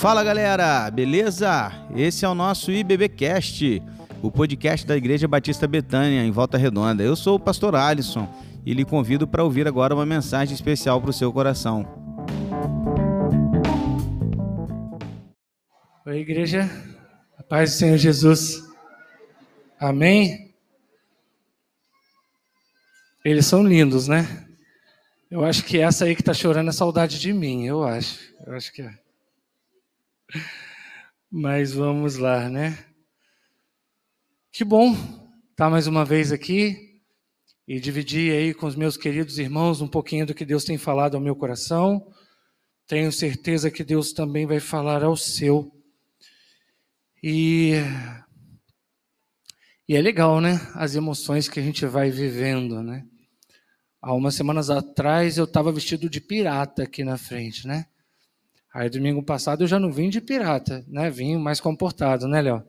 Fala 0.00 0.24
galera, 0.24 0.90
beleza? 0.90 1.70
Esse 1.94 2.24
é 2.24 2.28
o 2.28 2.34
nosso 2.34 2.72
IBBcast, 2.72 3.82
o 4.22 4.30
podcast 4.32 4.86
da 4.86 4.96
Igreja 4.96 5.28
Batista 5.28 5.68
Betânia, 5.68 6.24
em 6.24 6.30
Volta 6.30 6.56
Redonda. 6.56 7.02
Eu 7.02 7.14
sou 7.14 7.36
o 7.36 7.38
pastor 7.38 7.76
Alisson 7.76 8.26
e 8.64 8.72
lhe 8.72 8.82
convido 8.82 9.28
para 9.28 9.44
ouvir 9.44 9.68
agora 9.68 9.94
uma 9.94 10.06
mensagem 10.06 10.54
especial 10.54 11.02
para 11.02 11.10
o 11.10 11.12
seu 11.12 11.30
coração. 11.30 11.84
Oi, 16.06 16.16
igreja, 16.16 16.66
a 17.36 17.42
paz 17.42 17.72
do 17.72 17.76
Senhor 17.76 17.98
Jesus. 17.98 18.66
Amém? 19.78 20.54
Eles 23.22 23.44
são 23.44 23.62
lindos, 23.62 24.08
né? 24.08 24.46
Eu 25.30 25.44
acho 25.44 25.62
que 25.62 25.78
essa 25.78 26.06
aí 26.06 26.14
que 26.14 26.22
está 26.22 26.32
chorando 26.32 26.70
é 26.70 26.72
saudade 26.72 27.20
de 27.20 27.34
mim, 27.34 27.66
eu 27.66 27.84
acho. 27.84 28.18
Eu 28.46 28.54
acho 28.54 28.72
que 28.72 28.80
é. 28.80 29.09
Mas 31.30 31.72
vamos 31.72 32.16
lá, 32.16 32.48
né? 32.48 32.84
Que 34.52 34.64
bom 34.64 34.94
estar 35.50 35.70
mais 35.70 35.86
uma 35.86 36.04
vez 36.04 36.32
aqui 36.32 37.00
e 37.66 37.78
dividir 37.78 38.32
aí 38.32 38.54
com 38.54 38.66
os 38.66 38.74
meus 38.74 38.96
queridos 38.96 39.38
irmãos 39.38 39.80
um 39.80 39.88
pouquinho 39.88 40.26
do 40.26 40.34
que 40.34 40.44
Deus 40.44 40.64
tem 40.64 40.76
falado 40.76 41.14
ao 41.14 41.20
meu 41.20 41.36
coração. 41.36 42.06
Tenho 42.86 43.12
certeza 43.12 43.70
que 43.70 43.84
Deus 43.84 44.12
também 44.12 44.46
vai 44.46 44.58
falar 44.58 45.04
ao 45.04 45.16
seu. 45.16 45.72
E, 47.22 47.74
e 49.88 49.94
é 49.94 50.00
legal, 50.00 50.40
né? 50.40 50.60
As 50.74 50.96
emoções 50.96 51.48
que 51.48 51.60
a 51.60 51.62
gente 51.62 51.86
vai 51.86 52.10
vivendo, 52.10 52.82
né? 52.82 53.06
Há 54.02 54.14
umas 54.14 54.34
semanas 54.34 54.70
atrás 54.70 55.38
eu 55.38 55.44
estava 55.44 55.70
vestido 55.70 56.08
de 56.08 56.20
pirata 56.20 56.82
aqui 56.82 57.04
na 57.04 57.18
frente, 57.18 57.66
né? 57.66 57.86
Aí 58.72 58.88
domingo 58.88 59.22
passado 59.22 59.64
eu 59.64 59.68
já 59.68 59.80
não 59.80 59.90
vim 59.90 60.08
de 60.08 60.20
pirata, 60.20 60.84
né? 60.86 61.10
Vim 61.10 61.36
mais 61.36 61.60
comportado, 61.60 62.28
né, 62.28 62.40
Léo? 62.40 62.62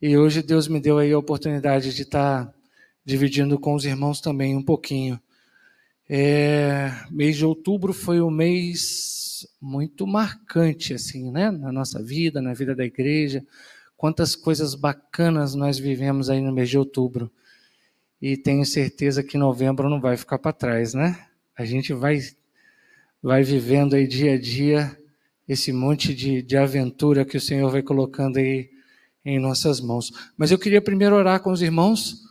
E 0.00 0.16
hoje 0.16 0.42
Deus 0.42 0.68
me 0.68 0.78
deu 0.78 0.98
aí 0.98 1.10
a 1.10 1.18
oportunidade 1.18 1.94
de 1.94 2.02
estar 2.02 2.44
tá 2.44 2.54
dividindo 3.02 3.58
com 3.58 3.74
os 3.74 3.86
irmãos 3.86 4.20
também 4.20 4.54
um 4.54 4.62
pouquinho. 4.62 5.18
É, 6.08 6.92
mês 7.10 7.36
de 7.36 7.46
outubro 7.46 7.94
foi 7.94 8.20
um 8.20 8.30
mês 8.30 9.48
muito 9.60 10.06
marcante, 10.06 10.92
assim, 10.92 11.30
né? 11.30 11.50
Na 11.50 11.72
nossa 11.72 12.02
vida, 12.02 12.42
na 12.42 12.52
vida 12.52 12.74
da 12.74 12.84
igreja. 12.84 13.42
Quantas 13.96 14.36
coisas 14.36 14.74
bacanas 14.74 15.54
nós 15.54 15.78
vivemos 15.78 16.28
aí 16.28 16.42
no 16.42 16.52
mês 16.52 16.68
de 16.68 16.76
outubro 16.76 17.32
e 18.20 18.36
tenho 18.36 18.66
certeza 18.66 19.22
que 19.22 19.38
novembro 19.38 19.88
não 19.88 19.98
vai 19.98 20.18
ficar 20.18 20.38
para 20.38 20.52
trás, 20.52 20.92
né? 20.92 21.26
A 21.56 21.64
gente 21.64 21.94
vai, 21.94 22.20
vai 23.22 23.42
vivendo 23.42 23.94
aí 23.94 24.06
dia 24.06 24.34
a 24.34 24.38
dia 24.38 24.94
esse 25.48 25.72
monte 25.72 26.14
de, 26.14 26.42
de 26.42 26.56
aventura 26.56 27.24
que 27.24 27.36
o 27.36 27.40
Senhor 27.40 27.70
vai 27.70 27.82
colocando 27.82 28.38
aí 28.38 28.70
em 29.24 29.38
nossas 29.38 29.80
mãos. 29.80 30.12
Mas 30.36 30.50
eu 30.50 30.58
queria 30.58 30.80
primeiro 30.80 31.16
orar 31.16 31.40
com 31.40 31.50
os 31.50 31.62
irmãos, 31.62 32.22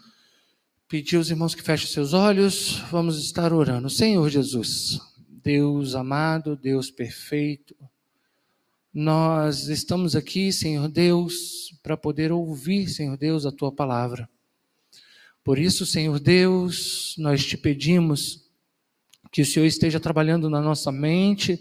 pedir 0.87 1.17
aos 1.17 1.29
irmãos 1.29 1.55
que 1.55 1.61
fechem 1.61 1.87
seus 1.87 2.13
olhos, 2.13 2.83
vamos 2.91 3.17
estar 3.17 3.51
orando. 3.53 3.89
Senhor 3.89 4.29
Jesus, 4.29 4.99
Deus 5.43 5.95
amado, 5.95 6.55
Deus 6.55 6.89
perfeito, 6.91 7.75
nós 8.93 9.67
estamos 9.67 10.15
aqui, 10.15 10.53
Senhor 10.53 10.87
Deus, 10.87 11.77
para 11.83 11.97
poder 11.97 12.31
ouvir, 12.31 12.87
Senhor 12.87 13.17
Deus, 13.17 13.45
a 13.45 13.51
tua 13.51 13.69
palavra. 13.69 14.29
Por 15.43 15.59
isso, 15.59 15.85
Senhor 15.85 16.17
Deus, 16.17 17.13
nós 17.17 17.45
te 17.45 17.57
pedimos 17.57 18.49
que 19.33 19.41
o 19.41 19.45
Senhor 19.45 19.65
esteja 19.65 19.99
trabalhando 19.99 20.49
na 20.49 20.61
nossa 20.61 20.93
mente, 20.93 21.59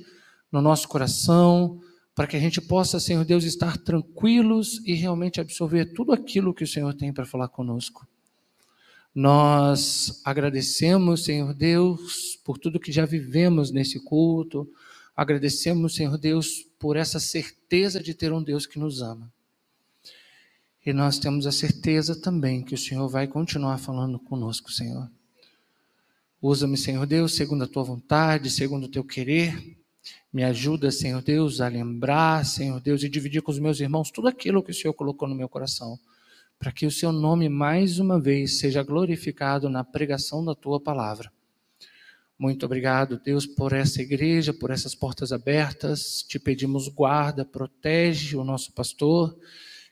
no 0.54 0.62
nosso 0.62 0.86
coração, 0.86 1.80
para 2.14 2.28
que 2.28 2.36
a 2.36 2.38
gente 2.38 2.60
possa, 2.60 3.00
Senhor 3.00 3.24
Deus, 3.24 3.42
estar 3.42 3.76
tranquilos 3.76 4.80
e 4.86 4.94
realmente 4.94 5.40
absorver 5.40 5.86
tudo 5.86 6.12
aquilo 6.12 6.54
que 6.54 6.62
o 6.62 6.66
Senhor 6.66 6.94
tem 6.94 7.12
para 7.12 7.26
falar 7.26 7.48
conosco. 7.48 8.06
Nós 9.12 10.20
agradecemos, 10.24 11.24
Senhor 11.24 11.52
Deus, 11.52 12.36
por 12.44 12.56
tudo 12.56 12.78
que 12.78 12.92
já 12.92 13.04
vivemos 13.04 13.72
nesse 13.72 13.98
culto. 13.98 14.70
Agradecemos, 15.16 15.96
Senhor 15.96 16.16
Deus, 16.16 16.64
por 16.78 16.96
essa 16.96 17.18
certeza 17.18 18.00
de 18.00 18.14
ter 18.14 18.32
um 18.32 18.40
Deus 18.40 18.64
que 18.64 18.78
nos 18.78 19.02
ama. 19.02 19.32
E 20.86 20.92
nós 20.92 21.18
temos 21.18 21.48
a 21.48 21.52
certeza 21.52 22.14
também 22.14 22.62
que 22.62 22.76
o 22.76 22.78
Senhor 22.78 23.08
vai 23.08 23.26
continuar 23.26 23.78
falando 23.78 24.20
conosco, 24.20 24.70
Senhor. 24.70 25.10
Usa-me, 26.40 26.76
Senhor 26.76 27.04
Deus, 27.06 27.34
segundo 27.34 27.64
a 27.64 27.68
tua 27.68 27.82
vontade, 27.82 28.48
segundo 28.48 28.84
o 28.84 28.88
teu 28.88 29.02
querer. 29.02 29.82
Me 30.34 30.42
ajuda, 30.42 30.90
Senhor 30.90 31.22
Deus, 31.22 31.60
a 31.60 31.68
lembrar, 31.68 32.44
Senhor 32.44 32.80
Deus, 32.80 33.04
e 33.04 33.08
dividir 33.08 33.40
com 33.40 33.52
os 33.52 33.60
meus 33.60 33.78
irmãos 33.78 34.10
tudo 34.10 34.26
aquilo 34.26 34.64
que 34.64 34.72
o 34.72 34.74
Senhor 34.74 34.92
colocou 34.92 35.28
no 35.28 35.34
meu 35.36 35.48
coração, 35.48 35.96
para 36.58 36.72
que 36.72 36.86
o 36.86 36.90
seu 36.90 37.12
nome 37.12 37.48
mais 37.48 38.00
uma 38.00 38.20
vez 38.20 38.58
seja 38.58 38.82
glorificado 38.82 39.68
na 39.68 39.84
pregação 39.84 40.44
da 40.44 40.52
tua 40.52 40.80
palavra. 40.80 41.30
Muito 42.36 42.66
obrigado, 42.66 43.20
Deus, 43.24 43.46
por 43.46 43.72
essa 43.72 44.02
igreja, 44.02 44.52
por 44.52 44.72
essas 44.72 44.92
portas 44.92 45.30
abertas. 45.30 46.24
Te 46.24 46.40
pedimos 46.40 46.88
guarda, 46.88 47.44
protege 47.44 48.36
o 48.36 48.42
nosso 48.42 48.72
pastor 48.72 49.38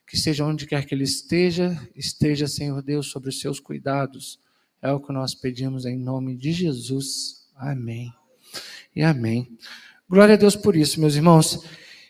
que 0.08 0.16
seja 0.16 0.44
onde 0.44 0.66
quer 0.66 0.84
que 0.84 0.92
ele 0.92 1.04
esteja, 1.04 1.80
esteja, 1.94 2.48
Senhor 2.48 2.82
Deus, 2.82 3.06
sobre 3.06 3.28
os 3.28 3.38
seus 3.38 3.60
cuidados. 3.60 4.40
É 4.82 4.90
o 4.90 4.98
que 4.98 5.12
nós 5.12 5.36
pedimos 5.36 5.86
em 5.86 5.96
nome 5.96 6.36
de 6.36 6.50
Jesus. 6.50 7.48
Amém. 7.54 8.12
E 8.94 9.02
amém. 9.02 9.56
Glória 10.12 10.34
a 10.34 10.36
Deus 10.36 10.54
por 10.54 10.76
isso, 10.76 11.00
meus 11.00 11.14
irmãos. 11.14 11.64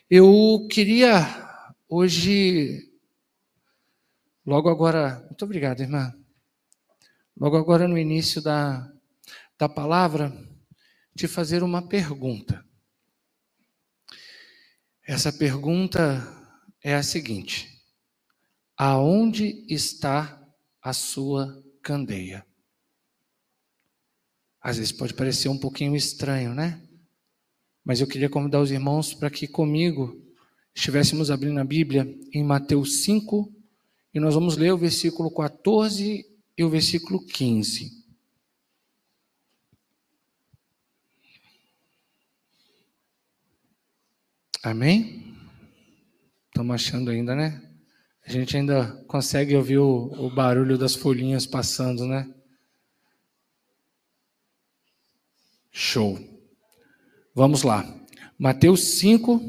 Eu 0.09 0.67
queria 0.69 1.25
hoje, 1.87 2.91
logo 4.45 4.67
agora, 4.67 5.21
muito 5.21 5.45
obrigado, 5.45 5.79
irmã. 5.79 6.13
Logo 7.39 7.55
agora 7.55 7.87
no 7.87 7.97
início 7.97 8.41
da, 8.41 8.91
da 9.57 9.69
palavra, 9.69 10.33
te 11.15 11.29
fazer 11.29 11.63
uma 11.63 11.87
pergunta. 11.87 12.65
Essa 15.07 15.31
pergunta 15.31 16.27
é 16.83 16.95
a 16.95 17.03
seguinte: 17.03 17.69
Aonde 18.75 19.65
está 19.69 20.45
a 20.81 20.91
sua 20.91 21.63
candeia? 21.81 22.45
Às 24.59 24.75
vezes 24.75 24.91
pode 24.91 25.13
parecer 25.13 25.47
um 25.47 25.57
pouquinho 25.57 25.95
estranho, 25.95 26.53
né? 26.53 26.85
Mas 27.83 27.99
eu 27.99 28.07
queria 28.07 28.29
convidar 28.29 28.61
os 28.61 28.71
irmãos 28.71 29.13
para 29.13 29.29
que 29.29 29.47
comigo 29.47 30.21
estivéssemos 30.73 31.29
abrindo 31.29 31.59
a 31.59 31.63
Bíblia 31.63 32.07
em 32.33 32.43
Mateus 32.43 33.03
5 33.03 33.51
e 34.13 34.19
nós 34.19 34.33
vamos 34.33 34.57
ler 34.57 34.71
o 34.71 34.77
versículo 34.77 35.29
14 35.31 36.25
e 36.57 36.63
o 36.63 36.69
versículo 36.69 37.25
15. 37.25 38.03
Amém? 44.63 45.35
Estamos 46.47 46.75
achando 46.75 47.11
ainda, 47.11 47.35
né? 47.35 47.61
A 48.25 48.31
gente 48.31 48.55
ainda 48.55 49.03
consegue 49.07 49.55
ouvir 49.55 49.79
o, 49.79 50.05
o 50.13 50.29
barulho 50.33 50.77
das 50.77 50.95
folhinhas 50.95 51.45
passando, 51.45 52.07
né? 52.07 52.33
Show. 55.69 56.32
Vamos 57.35 57.63
lá. 57.63 57.83
Mateus 58.37 58.99
5, 58.99 59.41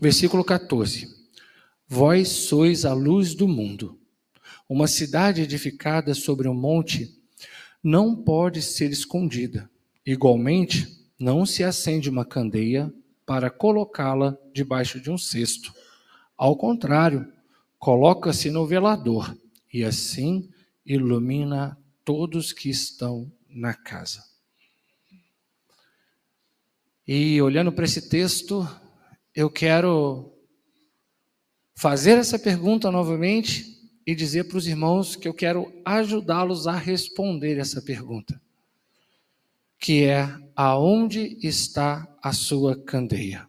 versículo 0.00 0.42
14. 0.42 1.06
Vós 1.86 2.28
sois 2.28 2.84
a 2.84 2.92
luz 2.92 3.36
do 3.36 3.46
mundo. 3.46 4.00
Uma 4.68 4.88
cidade 4.88 5.42
edificada 5.42 6.12
sobre 6.12 6.48
um 6.48 6.54
monte 6.54 7.08
não 7.80 8.16
pode 8.16 8.60
ser 8.60 8.90
escondida. 8.90 9.70
Igualmente, 10.04 10.88
não 11.16 11.46
se 11.46 11.62
acende 11.62 12.10
uma 12.10 12.24
candeia 12.24 12.92
para 13.24 13.48
colocá-la 13.48 14.36
debaixo 14.52 15.00
de 15.00 15.08
um 15.08 15.16
cesto. 15.16 15.72
Ao 16.36 16.56
contrário, 16.56 17.32
coloca-se 17.78 18.50
no 18.50 18.66
velador 18.66 19.38
e 19.72 19.84
assim 19.84 20.50
ilumina 20.84 21.78
todos 22.04 22.52
que 22.52 22.68
estão 22.68 23.30
na 23.48 23.72
casa. 23.72 24.31
E 27.06 27.40
olhando 27.42 27.72
para 27.72 27.84
esse 27.84 28.08
texto, 28.08 28.68
eu 29.34 29.50
quero 29.50 30.32
fazer 31.74 32.18
essa 32.18 32.38
pergunta 32.38 32.90
novamente 32.90 33.66
e 34.06 34.14
dizer 34.14 34.44
para 34.44 34.58
os 34.58 34.66
irmãos 34.66 35.16
que 35.16 35.26
eu 35.26 35.34
quero 35.34 35.72
ajudá-los 35.84 36.66
a 36.66 36.76
responder 36.76 37.58
essa 37.58 37.80
pergunta, 37.82 38.40
que 39.78 40.04
é 40.04 40.28
aonde 40.54 41.38
está 41.42 42.06
a 42.22 42.32
sua 42.32 42.76
candeia? 42.84 43.48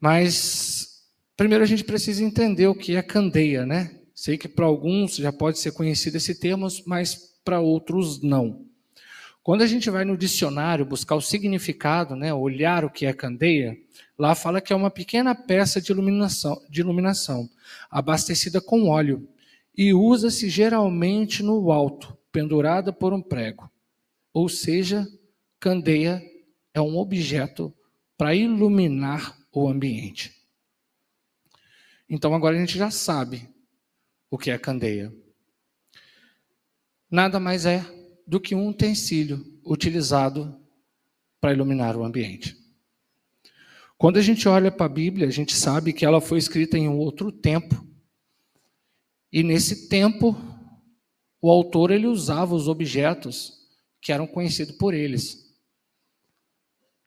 Mas 0.00 0.92
Primeiro 1.36 1.64
a 1.64 1.66
gente 1.66 1.82
precisa 1.82 2.22
entender 2.22 2.66
o 2.68 2.74
que 2.74 2.94
é 2.94 3.02
candeia, 3.02 3.64
né? 3.64 3.98
Sei 4.14 4.36
que 4.36 4.48
para 4.48 4.64
alguns 4.64 5.16
já 5.16 5.32
pode 5.32 5.58
ser 5.58 5.72
conhecido 5.72 6.16
esse 6.16 6.38
termo, 6.38 6.68
mas 6.86 7.16
para 7.44 7.58
outros 7.58 8.22
não. 8.22 8.64
Quando 9.42 9.62
a 9.62 9.66
gente 9.66 9.90
vai 9.90 10.04
no 10.04 10.16
dicionário 10.16 10.84
buscar 10.84 11.16
o 11.16 11.20
significado, 11.20 12.14
né, 12.14 12.32
olhar 12.32 12.84
o 12.84 12.90
que 12.90 13.06
é 13.06 13.12
candeia, 13.12 13.76
lá 14.16 14.36
fala 14.36 14.60
que 14.60 14.72
é 14.72 14.76
uma 14.76 14.90
pequena 14.90 15.34
peça 15.34 15.80
de 15.80 15.90
iluminação, 15.90 16.62
de 16.70 16.80
iluminação 16.80 17.50
abastecida 17.90 18.60
com 18.60 18.88
óleo 18.88 19.28
e 19.76 19.92
usa-se 19.92 20.48
geralmente 20.48 21.42
no 21.42 21.72
alto, 21.72 22.16
pendurada 22.30 22.92
por 22.92 23.12
um 23.12 23.20
prego. 23.20 23.68
Ou 24.32 24.48
seja, 24.48 25.06
candeia 25.58 26.22
é 26.72 26.80
um 26.80 26.96
objeto 26.96 27.74
para 28.16 28.36
iluminar 28.36 29.36
o 29.52 29.68
ambiente. 29.68 30.32
Então 32.08 32.32
agora 32.32 32.56
a 32.56 32.60
gente 32.60 32.78
já 32.78 32.90
sabe 32.92 33.48
o 34.30 34.38
que 34.38 34.52
é 34.52 34.58
candeia. 34.58 35.12
Nada 37.10 37.40
mais 37.40 37.66
é 37.66 37.84
do 38.26 38.40
que 38.40 38.54
um 38.54 38.68
utensílio 38.68 39.44
utilizado 39.64 40.58
para 41.40 41.52
iluminar 41.52 41.96
o 41.96 42.04
ambiente. 42.04 42.56
Quando 43.98 44.18
a 44.18 44.22
gente 44.22 44.48
olha 44.48 44.70
para 44.70 44.86
a 44.86 44.88
Bíblia, 44.88 45.28
a 45.28 45.30
gente 45.30 45.54
sabe 45.54 45.92
que 45.92 46.04
ela 46.04 46.20
foi 46.20 46.38
escrita 46.38 46.76
em 46.76 46.88
um 46.88 46.98
outro 46.98 47.30
tempo. 47.30 47.86
E 49.32 49.42
nesse 49.42 49.88
tempo, 49.88 50.36
o 51.40 51.50
autor 51.50 51.90
ele 51.90 52.06
usava 52.06 52.54
os 52.54 52.68
objetos 52.68 53.52
que 54.00 54.12
eram 54.12 54.26
conhecidos 54.26 54.76
por 54.76 54.92
eles. 54.92 55.54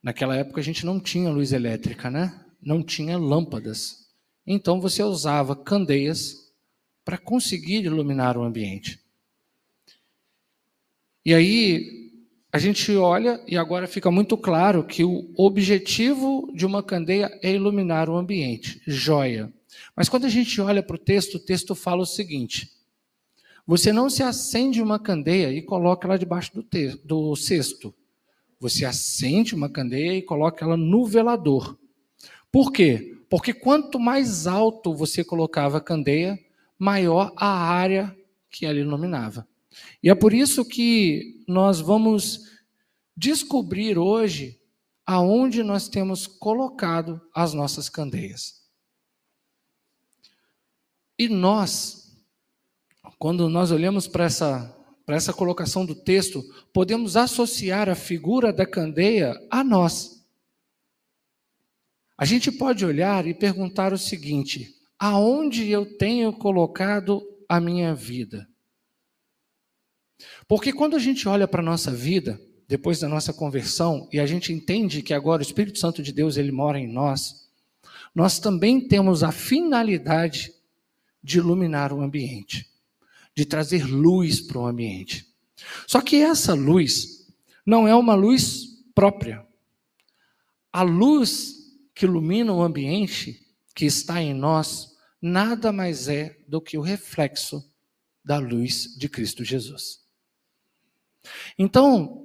Naquela 0.01 0.35
época 0.35 0.61
a 0.61 0.63
gente 0.63 0.85
não 0.85 0.99
tinha 0.99 1.29
luz 1.29 1.51
elétrica, 1.51 2.09
né? 2.09 2.45
Não 2.61 2.83
tinha 2.83 3.17
lâmpadas. 3.17 4.05
Então 4.47 4.79
você 4.79 5.03
usava 5.03 5.55
candeias 5.55 6.53
para 7.03 7.17
conseguir 7.17 7.83
iluminar 7.83 8.37
o 8.37 8.43
ambiente. 8.43 9.04
E 11.25 11.33
aí 11.33 12.11
a 12.53 12.59
gente 12.59 12.95
olha 12.95 13.43
e 13.47 13.57
agora 13.57 13.87
fica 13.87 14.11
muito 14.11 14.37
claro 14.37 14.83
que 14.83 15.03
o 15.03 15.33
objetivo 15.35 16.51
de 16.53 16.65
uma 16.65 16.83
candeia 16.83 17.37
é 17.41 17.51
iluminar 17.51 18.09
o 18.09 18.15
ambiente, 18.15 18.79
joia. 18.85 19.51
Mas 19.95 20.07
quando 20.07 20.25
a 20.25 20.29
gente 20.29 20.61
olha 20.61 20.83
para 20.83 20.95
o 20.95 20.99
texto, 20.99 21.35
o 21.35 21.39
texto 21.39 21.73
fala 21.73 22.03
o 22.03 22.05
seguinte: 22.05 22.71
você 23.65 23.91
não 23.91 24.09
se 24.09 24.21
acende 24.21 24.81
uma 24.81 24.99
candeia 24.99 25.51
e 25.51 25.63
coloca 25.63 26.07
ela 26.07 26.19
debaixo 26.19 26.51
do, 26.53 26.65
do 27.03 27.35
cesto. 27.35 27.93
Você 28.59 28.85
acende 28.85 29.55
uma 29.55 29.69
candeia 29.69 30.15
e 30.15 30.21
coloca 30.21 30.63
ela 30.63 30.77
no 30.77 31.05
velador. 31.05 31.77
Por 32.51 32.71
quê? 32.71 33.17
Porque 33.29 33.51
quanto 33.51 33.99
mais 33.99 34.45
alto 34.45 34.93
você 34.93 35.23
colocava 35.23 35.79
a 35.79 35.81
candeia, 35.81 36.39
maior 36.77 37.33
a 37.35 37.47
área 37.47 38.15
que 38.49 38.65
ela 38.65 38.79
iluminava. 38.79 39.47
E 40.01 40.09
é 40.09 40.15
por 40.15 40.33
isso 40.33 40.65
que 40.65 41.43
nós 41.47 41.79
vamos 41.79 42.51
descobrir 43.15 43.97
hoje 43.97 44.59
aonde 45.05 45.63
nós 45.63 45.87
temos 45.87 46.25
colocado 46.25 47.21
as 47.33 47.53
nossas 47.53 47.89
candeias. 47.89 48.65
E 51.17 51.29
nós, 51.29 52.17
quando 53.17 53.47
nós 53.47 53.71
olhamos 53.71 54.07
para 54.07 54.25
essa, 54.25 54.75
para 55.05 55.15
essa 55.15 55.31
colocação 55.31 55.85
do 55.85 55.95
texto, 55.95 56.43
podemos 56.73 57.15
associar 57.15 57.87
a 57.87 57.95
figura 57.95 58.51
da 58.51 58.65
candeia 58.65 59.33
a 59.49 59.63
nós. 59.63 60.25
A 62.17 62.25
gente 62.25 62.51
pode 62.51 62.85
olhar 62.85 63.27
e 63.27 63.33
perguntar 63.33 63.93
o 63.93 63.97
seguinte: 63.97 64.75
aonde 64.99 65.69
eu 65.69 65.97
tenho 65.97 66.33
colocado 66.33 67.21
a 67.47 67.61
minha 67.61 67.93
vida? 67.93 68.47
Porque 70.47 70.71
quando 70.71 70.95
a 70.95 70.99
gente 70.99 71.27
olha 71.27 71.47
para 71.47 71.61
a 71.61 71.65
nossa 71.65 71.91
vida, 71.91 72.39
depois 72.67 72.99
da 72.99 73.07
nossa 73.07 73.33
conversão, 73.33 74.09
e 74.11 74.19
a 74.19 74.25
gente 74.25 74.51
entende 74.51 75.01
que 75.01 75.13
agora 75.13 75.41
o 75.41 75.45
Espírito 75.45 75.79
Santo 75.79 76.01
de 76.01 76.11
Deus 76.11 76.37
ele 76.37 76.51
mora 76.51 76.79
em 76.79 76.87
nós, 76.87 77.45
nós 78.13 78.39
também 78.39 78.87
temos 78.87 79.23
a 79.23 79.31
finalidade 79.31 80.53
de 81.21 81.37
iluminar 81.39 81.91
o 81.91 82.01
ambiente, 82.01 82.69
de 83.35 83.45
trazer 83.45 83.85
luz 83.85 84.39
para 84.39 84.59
o 84.59 84.65
ambiente. 84.65 85.27
Só 85.87 86.01
que 86.01 86.17
essa 86.17 86.53
luz 86.53 87.27
não 87.65 87.87
é 87.87 87.95
uma 87.95 88.15
luz 88.15 88.65
própria. 88.93 89.45
A 90.71 90.81
luz 90.81 91.55
que 91.93 92.05
ilumina 92.05 92.53
o 92.53 92.61
ambiente 92.61 93.41
que 93.75 93.85
está 93.85 94.21
em 94.21 94.33
nós 94.33 94.93
nada 95.21 95.71
mais 95.71 96.07
é 96.07 96.37
do 96.47 96.61
que 96.61 96.77
o 96.77 96.81
reflexo 96.81 97.63
da 98.23 98.37
luz 98.37 98.95
de 98.97 99.09
Cristo 99.09 99.43
Jesus. 99.43 100.04
Então, 101.57 102.23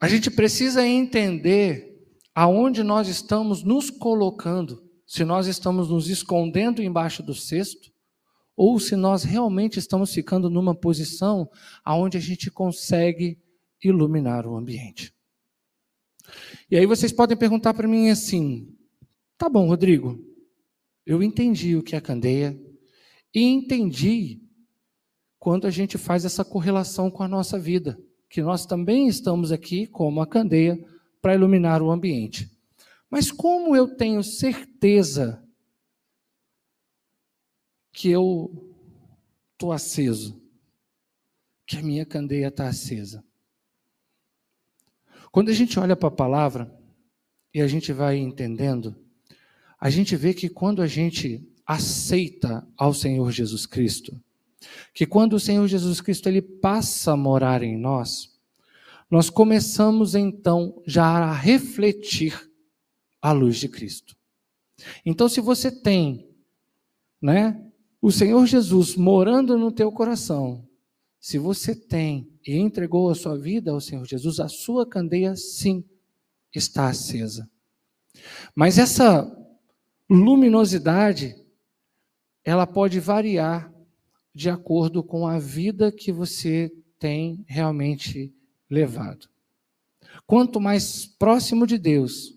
a 0.00 0.08
gente 0.08 0.30
precisa 0.30 0.86
entender 0.86 1.94
aonde 2.34 2.82
nós 2.82 3.08
estamos 3.08 3.62
nos 3.62 3.90
colocando, 3.90 4.82
se 5.06 5.24
nós 5.24 5.46
estamos 5.46 5.88
nos 5.88 6.08
escondendo 6.08 6.82
embaixo 6.82 7.22
do 7.22 7.34
cesto, 7.34 7.92
ou 8.56 8.78
se 8.78 8.96
nós 8.96 9.24
realmente 9.24 9.78
estamos 9.78 10.12
ficando 10.12 10.50
numa 10.50 10.74
posição 10.74 11.48
aonde 11.84 12.16
a 12.16 12.20
gente 12.20 12.50
consegue 12.50 13.38
iluminar 13.82 14.46
o 14.46 14.56
ambiente. 14.56 15.14
E 16.70 16.76
aí 16.76 16.86
vocês 16.86 17.12
podem 17.12 17.36
perguntar 17.36 17.74
para 17.74 17.88
mim 17.88 18.10
assim: 18.10 18.76
tá 19.36 19.48
bom, 19.48 19.66
Rodrigo, 19.68 20.18
eu 21.04 21.22
entendi 21.22 21.76
o 21.76 21.82
que 21.82 21.96
é 21.96 22.00
candeia 22.00 22.58
e 23.34 23.42
entendi 23.42 24.43
quando 25.44 25.66
a 25.66 25.70
gente 25.70 25.98
faz 25.98 26.24
essa 26.24 26.42
correlação 26.42 27.10
com 27.10 27.22
a 27.22 27.28
nossa 27.28 27.58
vida, 27.58 28.00
que 28.30 28.40
nós 28.40 28.64
também 28.64 29.08
estamos 29.08 29.52
aqui 29.52 29.86
como 29.86 30.22
a 30.22 30.26
candeia 30.26 30.82
para 31.20 31.34
iluminar 31.34 31.82
o 31.82 31.90
ambiente. 31.90 32.50
Mas 33.10 33.30
como 33.30 33.76
eu 33.76 33.94
tenho 33.94 34.24
certeza 34.24 35.46
que 37.92 38.10
eu 38.10 38.74
estou 39.52 39.70
aceso, 39.70 40.42
que 41.66 41.76
a 41.76 41.82
minha 41.82 42.06
candeia 42.06 42.48
está 42.48 42.66
acesa? 42.66 43.22
Quando 45.30 45.50
a 45.50 45.52
gente 45.52 45.78
olha 45.78 45.94
para 45.94 46.08
a 46.08 46.16
palavra 46.16 46.74
e 47.52 47.60
a 47.60 47.66
gente 47.66 47.92
vai 47.92 48.16
entendendo, 48.16 48.96
a 49.78 49.90
gente 49.90 50.16
vê 50.16 50.32
que 50.32 50.48
quando 50.48 50.80
a 50.80 50.86
gente 50.86 51.46
aceita 51.66 52.66
ao 52.78 52.94
Senhor 52.94 53.30
Jesus 53.30 53.66
Cristo, 53.66 54.23
que 54.92 55.06
quando 55.06 55.34
o 55.34 55.40
Senhor 55.40 55.66
Jesus 55.66 56.00
Cristo 56.00 56.28
ele 56.28 56.42
passa 56.42 57.12
a 57.12 57.16
morar 57.16 57.62
em 57.62 57.76
nós, 57.76 58.34
nós 59.10 59.30
começamos 59.30 60.14
então 60.14 60.82
já 60.86 61.04
a 61.04 61.32
refletir 61.32 62.50
a 63.20 63.32
luz 63.32 63.56
de 63.56 63.68
Cristo. 63.68 64.16
Então, 65.04 65.28
se 65.28 65.40
você 65.40 65.70
tem, 65.70 66.28
né, 67.20 67.60
o 68.00 68.10
Senhor 68.10 68.44
Jesus 68.46 68.96
morando 68.96 69.56
no 69.56 69.72
teu 69.72 69.90
coração, 69.90 70.68
se 71.20 71.38
você 71.38 71.74
tem 71.74 72.28
e 72.46 72.56
entregou 72.56 73.08
a 73.08 73.14
sua 73.14 73.38
vida 73.38 73.70
ao 73.70 73.80
Senhor 73.80 74.04
Jesus, 74.06 74.40
a 74.40 74.48
sua 74.48 74.86
candeia 74.86 75.34
sim 75.36 75.82
está 76.54 76.88
acesa. 76.88 77.48
Mas 78.54 78.78
essa 78.78 79.34
luminosidade, 80.08 81.34
ela 82.44 82.66
pode 82.66 83.00
variar 83.00 83.72
de 84.34 84.50
acordo 84.50 85.02
com 85.02 85.26
a 85.26 85.38
vida 85.38 85.92
que 85.92 86.10
você 86.10 86.72
tem 86.98 87.44
realmente 87.46 88.34
levado. 88.68 89.28
Quanto 90.26 90.60
mais 90.60 91.06
próximo 91.06 91.66
de 91.66 91.78
Deus, 91.78 92.34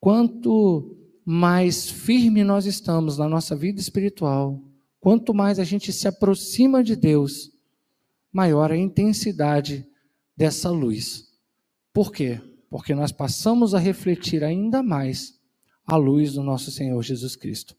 quanto 0.00 0.96
mais 1.24 1.90
firme 1.90 2.44
nós 2.44 2.64
estamos 2.64 3.18
na 3.18 3.28
nossa 3.28 3.56
vida 3.56 3.80
espiritual, 3.80 4.62
quanto 5.00 5.34
mais 5.34 5.58
a 5.58 5.64
gente 5.64 5.92
se 5.92 6.08
aproxima 6.08 6.82
de 6.82 6.96
Deus, 6.96 7.50
maior 8.32 8.70
a 8.70 8.76
intensidade 8.76 9.86
dessa 10.36 10.70
luz. 10.70 11.26
Por 11.92 12.12
quê? 12.12 12.40
Porque 12.70 12.94
nós 12.94 13.10
passamos 13.10 13.74
a 13.74 13.78
refletir 13.78 14.44
ainda 14.44 14.82
mais 14.82 15.40
a 15.84 15.96
luz 15.96 16.34
do 16.34 16.42
nosso 16.42 16.70
Senhor 16.70 17.02
Jesus 17.02 17.36
Cristo. 17.36 17.76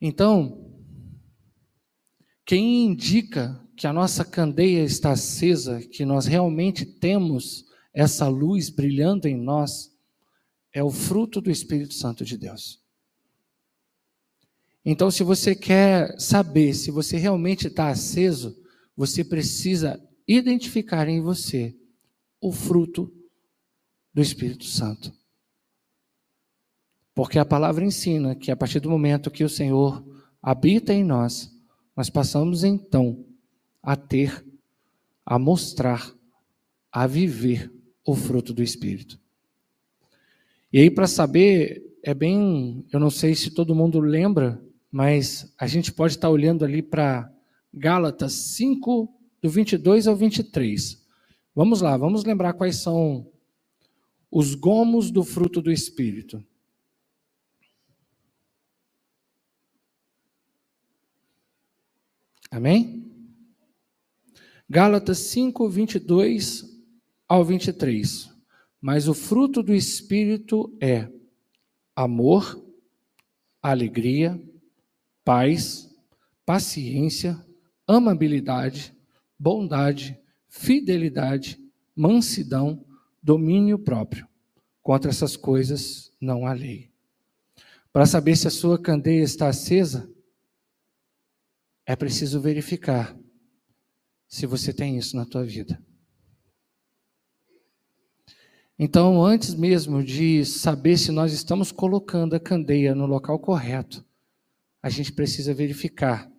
Então, 0.00 0.70
quem 2.44 2.86
indica 2.86 3.60
que 3.76 3.86
a 3.86 3.92
nossa 3.92 4.24
candeia 4.24 4.82
está 4.82 5.12
acesa, 5.12 5.80
que 5.80 6.04
nós 6.04 6.26
realmente 6.26 6.84
temos 6.84 7.64
essa 7.92 8.28
luz 8.28 8.70
brilhando 8.70 9.28
em 9.28 9.36
nós, 9.36 9.94
é 10.72 10.82
o 10.82 10.90
fruto 10.90 11.40
do 11.40 11.50
Espírito 11.50 11.94
Santo 11.94 12.24
de 12.24 12.36
Deus. 12.36 12.80
Então, 14.84 15.10
se 15.10 15.22
você 15.22 15.54
quer 15.54 16.18
saber 16.18 16.74
se 16.74 16.90
você 16.90 17.16
realmente 17.18 17.66
está 17.66 17.88
aceso, 17.88 18.56
você 18.96 19.22
precisa 19.22 20.00
identificar 20.26 21.08
em 21.08 21.20
você 21.20 21.76
o 22.40 22.50
fruto 22.52 23.12
do 24.14 24.22
Espírito 24.22 24.64
Santo. 24.64 25.12
Porque 27.14 27.38
a 27.38 27.44
palavra 27.44 27.84
ensina 27.84 28.34
que 28.34 28.50
a 28.50 28.56
partir 28.56 28.80
do 28.80 28.90
momento 28.90 29.30
que 29.30 29.44
o 29.44 29.48
Senhor 29.48 30.04
habita 30.42 30.92
em 30.92 31.04
nós, 31.04 31.50
nós 31.96 32.08
passamos 32.08 32.64
então 32.64 33.24
a 33.82 33.96
ter, 33.96 34.44
a 35.24 35.38
mostrar, 35.38 36.14
a 36.90 37.06
viver 37.06 37.72
o 38.06 38.14
fruto 38.14 38.52
do 38.52 38.62
Espírito. 38.62 39.20
E 40.72 40.78
aí, 40.78 40.90
para 40.90 41.06
saber, 41.06 41.84
é 42.02 42.14
bem. 42.14 42.84
Eu 42.92 43.00
não 43.00 43.10
sei 43.10 43.34
se 43.34 43.50
todo 43.50 43.74
mundo 43.74 44.00
lembra, 44.00 44.62
mas 44.90 45.52
a 45.58 45.66
gente 45.66 45.92
pode 45.92 46.14
estar 46.14 46.30
olhando 46.30 46.64
ali 46.64 46.80
para 46.80 47.30
Gálatas 47.72 48.32
5, 48.32 49.12
do 49.42 49.48
22 49.48 50.06
ao 50.06 50.16
23. 50.16 51.00
Vamos 51.54 51.80
lá, 51.80 51.96
vamos 51.96 52.24
lembrar 52.24 52.52
quais 52.52 52.76
são 52.76 53.26
os 54.30 54.54
gomos 54.54 55.10
do 55.10 55.24
fruto 55.24 55.60
do 55.60 55.72
Espírito. 55.72 56.44
Amém? 62.50 63.08
Gálatas 64.68 65.18
5, 65.18 65.68
22 65.68 66.64
ao 67.28 67.44
23. 67.44 68.28
Mas 68.80 69.06
o 69.06 69.14
fruto 69.14 69.62
do 69.62 69.74
Espírito 69.74 70.76
é 70.80 71.08
amor, 71.94 72.60
alegria, 73.62 74.40
paz, 75.24 75.88
paciência, 76.44 77.38
amabilidade, 77.86 78.92
bondade, 79.38 80.18
fidelidade, 80.48 81.58
mansidão, 81.94 82.84
domínio 83.22 83.78
próprio. 83.78 84.26
Contra 84.82 85.10
essas 85.10 85.36
coisas 85.36 86.10
não 86.20 86.46
há 86.46 86.52
lei. 86.52 86.90
Para 87.92 88.06
saber 88.06 88.34
se 88.36 88.48
a 88.48 88.50
sua 88.50 88.80
candeia 88.80 89.22
está 89.22 89.48
acesa, 89.48 90.10
é 91.90 91.96
preciso 91.96 92.40
verificar 92.40 93.18
se 94.28 94.46
você 94.46 94.72
tem 94.72 94.96
isso 94.96 95.16
na 95.16 95.26
tua 95.26 95.42
vida. 95.42 95.82
Então, 98.78 99.20
antes 99.24 99.54
mesmo 99.54 100.00
de 100.00 100.44
saber 100.44 100.96
se 100.96 101.10
nós 101.10 101.32
estamos 101.32 101.72
colocando 101.72 102.36
a 102.36 102.38
candeia 102.38 102.94
no 102.94 103.06
local 103.06 103.40
correto, 103.40 104.04
a 104.80 104.88
gente 104.88 105.12
precisa 105.12 105.52
verificar 105.52 106.30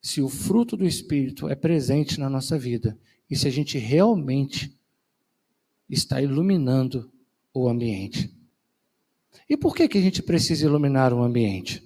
se 0.00 0.22
o 0.22 0.30
fruto 0.30 0.78
do 0.78 0.86
Espírito 0.86 1.46
é 1.46 1.54
presente 1.54 2.18
na 2.18 2.30
nossa 2.30 2.58
vida 2.58 2.98
e 3.28 3.36
se 3.36 3.46
a 3.46 3.50
gente 3.50 3.76
realmente 3.76 4.74
está 5.90 6.22
iluminando 6.22 7.12
o 7.52 7.68
ambiente. 7.68 8.34
E 9.46 9.58
por 9.58 9.74
que, 9.74 9.88
que 9.88 9.98
a 9.98 10.02
gente 10.02 10.22
precisa 10.22 10.64
iluminar 10.64 11.12
o 11.12 11.22
ambiente? 11.22 11.85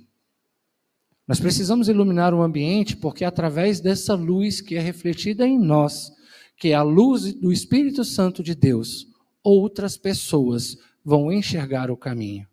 Nós 1.31 1.39
precisamos 1.39 1.89
iluminar 1.89 2.35
o 2.35 2.43
ambiente 2.43 2.97
porque, 2.97 3.25
através 3.25 3.79
dessa 3.79 4.17
luz 4.17 4.61
que 4.61 4.75
é 4.75 4.81
refletida 4.81 5.47
em 5.47 5.57
nós, 5.57 6.11
que 6.57 6.71
é 6.71 6.75
a 6.75 6.83
luz 6.83 7.33
do 7.35 7.53
Espírito 7.53 8.03
Santo 8.05 8.43
de 8.43 8.53
Deus, 8.53 9.07
outras 9.41 9.97
pessoas 9.97 10.77
vão 11.05 11.31
enxergar 11.31 11.89
o 11.89 11.97
caminho. 11.97 12.49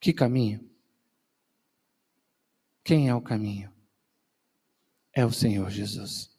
Que 0.00 0.14
caminho? 0.14 0.66
Quem 2.82 3.10
é 3.10 3.14
o 3.14 3.20
caminho? 3.20 3.70
É 5.12 5.26
o 5.26 5.30
Senhor 5.30 5.68
Jesus. 5.68 6.30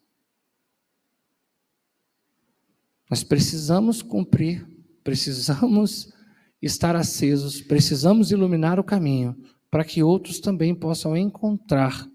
Nós 3.08 3.22
precisamos 3.22 4.02
cumprir, 4.02 4.66
precisamos 5.04 6.12
estar 6.60 6.96
acesos, 6.96 7.60
precisamos 7.60 8.32
iluminar 8.32 8.80
o 8.80 8.84
caminho 8.84 9.40
para 9.76 9.84
que 9.84 10.02
outros 10.02 10.40
também 10.40 10.74
possam 10.74 11.14
encontrar 11.14 12.10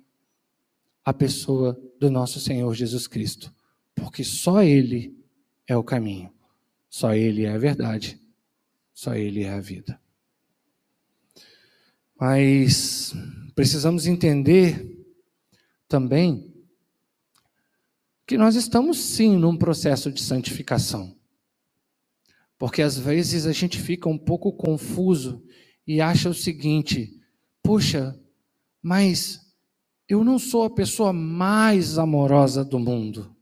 a 1.06 1.13
pessoa 1.13 1.80
do 2.00 2.10
nosso 2.10 2.39
Senhor 2.39 2.74
Jesus 2.74 3.06
Cristo, 3.06 3.53
porque 3.94 4.24
só 4.24 4.63
Ele 4.63 5.15
é 5.68 5.77
o 5.77 5.84
caminho, 5.84 6.34
só 6.89 7.13
Ele 7.13 7.46
é 7.46 7.51
a 7.51 7.60
verdade, 7.60 8.20
só 8.91 9.13
Ele 9.13 9.44
é 9.44 9.51
a 9.51 9.60
vida. 9.60 10.01
Mas 12.20 13.13
precisamos 13.53 14.08
entender 14.08 15.06
também 15.88 16.51
que 18.25 18.39
nós 18.39 18.56
estamos 18.56 18.98
sim 18.98 19.38
num 19.38 19.56
processo 19.56 20.12
de 20.12 20.20
santificação. 20.24 21.15
Porque 22.58 22.82
às 22.82 22.98
vezes 22.98 23.46
a 23.46 23.51
gente 23.51 23.80
fica 23.80 24.10
um 24.10 24.18
pouco 24.18 24.51
confuso 24.51 25.46
e 25.86 26.01
acha 26.01 26.27
o 26.27 26.34
seguinte: 26.34 27.20
puxa, 27.71 28.19
mas 28.83 29.39
eu 30.09 30.25
não 30.25 30.37
sou 30.37 30.63
a 30.63 30.69
pessoa 30.69 31.13
mais 31.13 31.97
amorosa 31.97 32.65
do 32.65 32.77
mundo. 32.77 33.33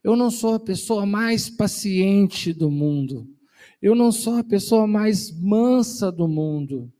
Eu 0.00 0.14
não 0.14 0.30
sou 0.30 0.54
a 0.54 0.60
pessoa 0.60 1.04
mais 1.04 1.50
paciente 1.50 2.52
do 2.52 2.70
mundo. 2.70 3.28
Eu 3.82 3.96
não 3.96 4.12
sou 4.12 4.36
a 4.36 4.44
pessoa 4.44 4.86
mais 4.86 5.32
mansa 5.32 6.12
do 6.12 6.28
mundo. 6.28 6.92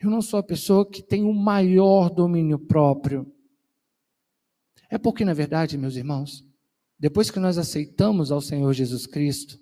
Eu 0.00 0.08
não 0.08 0.22
sou 0.22 0.40
a 0.40 0.42
pessoa 0.42 0.88
que 0.88 1.02
tem 1.02 1.24
o 1.24 1.34
maior 1.34 2.08
domínio 2.08 2.58
próprio. 2.58 3.30
É 4.88 4.96
porque, 4.96 5.26
na 5.26 5.34
verdade, 5.34 5.76
meus 5.76 5.94
irmãos, 5.94 6.42
depois 6.98 7.30
que 7.30 7.38
nós 7.38 7.58
aceitamos 7.58 8.32
ao 8.32 8.40
Senhor 8.40 8.72
Jesus 8.72 9.06
Cristo, 9.06 9.60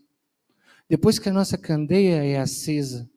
depois 0.88 1.18
que 1.18 1.28
a 1.28 1.32
nossa 1.32 1.58
candeia 1.58 2.24
é 2.24 2.38
acesa, 2.38 3.09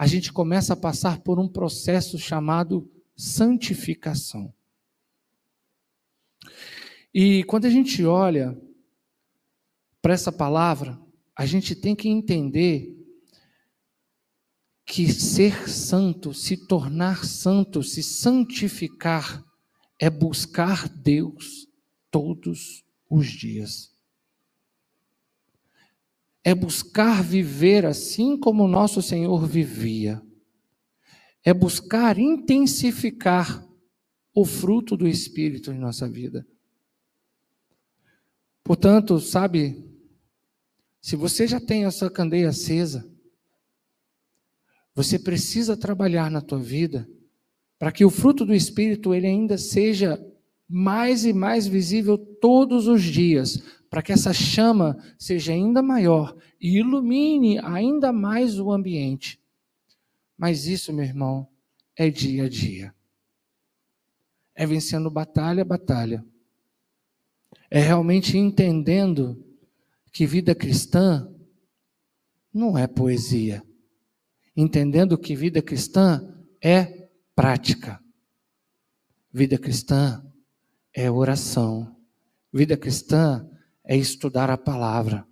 a 0.00 0.06
gente 0.06 0.32
começa 0.32 0.72
a 0.72 0.76
passar 0.76 1.20
por 1.20 1.38
um 1.38 1.46
processo 1.46 2.18
chamado 2.18 2.90
santificação. 3.14 4.50
E 7.12 7.44
quando 7.44 7.66
a 7.66 7.70
gente 7.70 8.02
olha 8.06 8.58
para 10.00 10.14
essa 10.14 10.32
palavra, 10.32 10.98
a 11.36 11.44
gente 11.44 11.74
tem 11.74 11.94
que 11.94 12.08
entender 12.08 12.96
que 14.86 15.12
ser 15.12 15.68
santo, 15.68 16.32
se 16.32 16.56
tornar 16.66 17.26
santo, 17.26 17.82
se 17.82 18.02
santificar, 18.02 19.44
é 19.98 20.08
buscar 20.08 20.88
Deus 20.88 21.68
todos 22.10 22.82
os 23.06 23.26
dias. 23.26 23.90
É 26.50 26.54
buscar 26.54 27.22
viver 27.22 27.86
assim 27.86 28.36
como 28.36 28.66
nosso 28.66 29.00
Senhor 29.00 29.46
vivia. 29.46 30.20
É 31.44 31.54
buscar 31.54 32.18
intensificar 32.18 33.64
o 34.34 34.44
fruto 34.44 34.96
do 34.96 35.06
Espírito 35.06 35.70
em 35.70 35.78
nossa 35.78 36.08
vida. 36.08 36.44
Portanto, 38.64 39.20
sabe, 39.20 39.80
se 41.00 41.14
você 41.14 41.46
já 41.46 41.60
tem 41.60 41.84
a 41.84 41.92
sua 41.92 42.10
candeia 42.10 42.48
acesa, 42.48 43.08
você 44.92 45.20
precisa 45.20 45.76
trabalhar 45.76 46.32
na 46.32 46.40
tua 46.40 46.58
vida 46.58 47.08
para 47.78 47.92
que 47.92 48.04
o 48.04 48.10
fruto 48.10 48.44
do 48.44 48.52
Espírito 48.52 49.14
ele 49.14 49.28
ainda 49.28 49.56
seja 49.56 50.20
mais 50.68 51.24
e 51.24 51.32
mais 51.32 51.68
visível 51.68 52.18
todos 52.18 52.88
os 52.88 53.04
dias, 53.04 53.62
para 53.90 54.02
que 54.02 54.12
essa 54.12 54.32
chama 54.32 54.96
seja 55.18 55.52
ainda 55.52 55.82
maior 55.82 56.36
e 56.60 56.78
ilumine 56.78 57.58
ainda 57.58 58.12
mais 58.12 58.60
o 58.60 58.70
ambiente. 58.70 59.42
Mas 60.38 60.66
isso, 60.66 60.92
meu 60.92 61.04
irmão, 61.04 61.48
é 61.96 62.08
dia 62.08 62.44
a 62.44 62.48
dia. 62.48 62.94
É 64.54 64.64
vencendo 64.64 65.10
batalha 65.10 65.62
a 65.62 65.66
batalha. 65.66 66.24
É 67.68 67.80
realmente 67.80 68.38
entendendo 68.38 69.44
que 70.12 70.24
vida 70.24 70.54
cristã 70.54 71.28
não 72.54 72.78
é 72.78 72.86
poesia. 72.86 73.62
Entendendo 74.56 75.18
que 75.18 75.34
vida 75.34 75.60
cristã 75.60 76.32
é 76.62 77.08
prática. 77.34 78.02
Vida 79.32 79.58
cristã 79.58 80.24
é 80.92 81.10
oração. 81.10 81.96
Vida 82.52 82.76
cristã 82.76 83.48
é 83.90 83.96
estudar 83.96 84.48
a 84.50 84.56
palavra. 84.56 85.26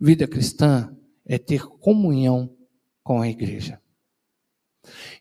Vida 0.00 0.26
cristã 0.26 0.92
é 1.24 1.38
ter 1.38 1.62
comunhão 1.62 2.52
com 3.04 3.22
a 3.22 3.28
igreja. 3.28 3.80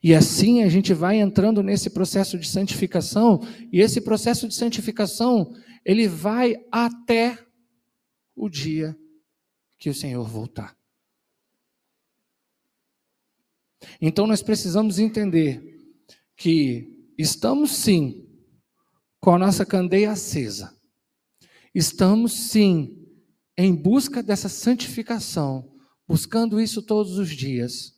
E 0.01 0.15
assim 0.15 0.63
a 0.63 0.69
gente 0.69 0.91
vai 0.91 1.17
entrando 1.19 1.61
nesse 1.61 1.91
processo 1.91 2.35
de 2.39 2.47
santificação, 2.47 3.41
e 3.71 3.79
esse 3.79 4.01
processo 4.01 4.47
de 4.47 4.55
santificação, 4.55 5.53
ele 5.85 6.07
vai 6.07 6.55
até 6.71 7.37
o 8.35 8.49
dia 8.49 8.97
que 9.77 9.91
o 9.91 9.93
Senhor 9.93 10.27
voltar. 10.27 10.75
Então 14.01 14.25
nós 14.25 14.41
precisamos 14.41 14.97
entender 14.97 15.61
que 16.35 17.13
estamos 17.19 17.69
sim 17.69 18.27
com 19.19 19.29
a 19.29 19.37
nossa 19.37 19.63
candeia 19.63 20.09
acesa. 20.09 20.78
Estamos 21.73 22.33
sim 22.33 23.05
em 23.57 23.75
busca 23.75 24.23
dessa 24.23 24.49
santificação, 24.49 25.71
buscando 26.07 26.59
isso 26.59 26.81
todos 26.81 27.17
os 27.17 27.29
dias. 27.29 27.93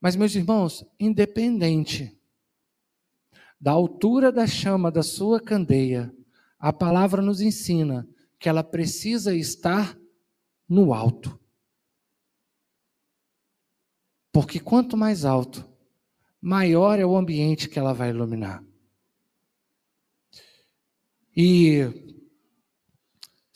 Mas, 0.00 0.14
meus 0.14 0.34
irmãos, 0.34 0.84
independente 1.00 2.16
da 3.60 3.72
altura 3.72 4.30
da 4.30 4.46
chama 4.46 4.90
da 4.90 5.02
sua 5.02 5.40
candeia, 5.40 6.14
a 6.58 6.72
palavra 6.72 7.20
nos 7.20 7.40
ensina 7.40 8.08
que 8.38 8.48
ela 8.48 8.62
precisa 8.62 9.34
estar 9.34 9.98
no 10.68 10.92
alto. 10.94 11.38
Porque 14.32 14.60
quanto 14.60 14.96
mais 14.96 15.24
alto, 15.24 15.68
maior 16.40 16.98
é 16.98 17.06
o 17.06 17.16
ambiente 17.16 17.68
que 17.68 17.78
ela 17.78 17.92
vai 17.92 18.10
iluminar. 18.10 18.62
E 21.36 22.07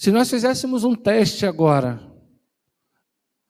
se 0.03 0.11
nós 0.11 0.29
fizéssemos 0.29 0.83
um 0.83 0.97
teste 0.97 1.47
agora, 1.47 2.13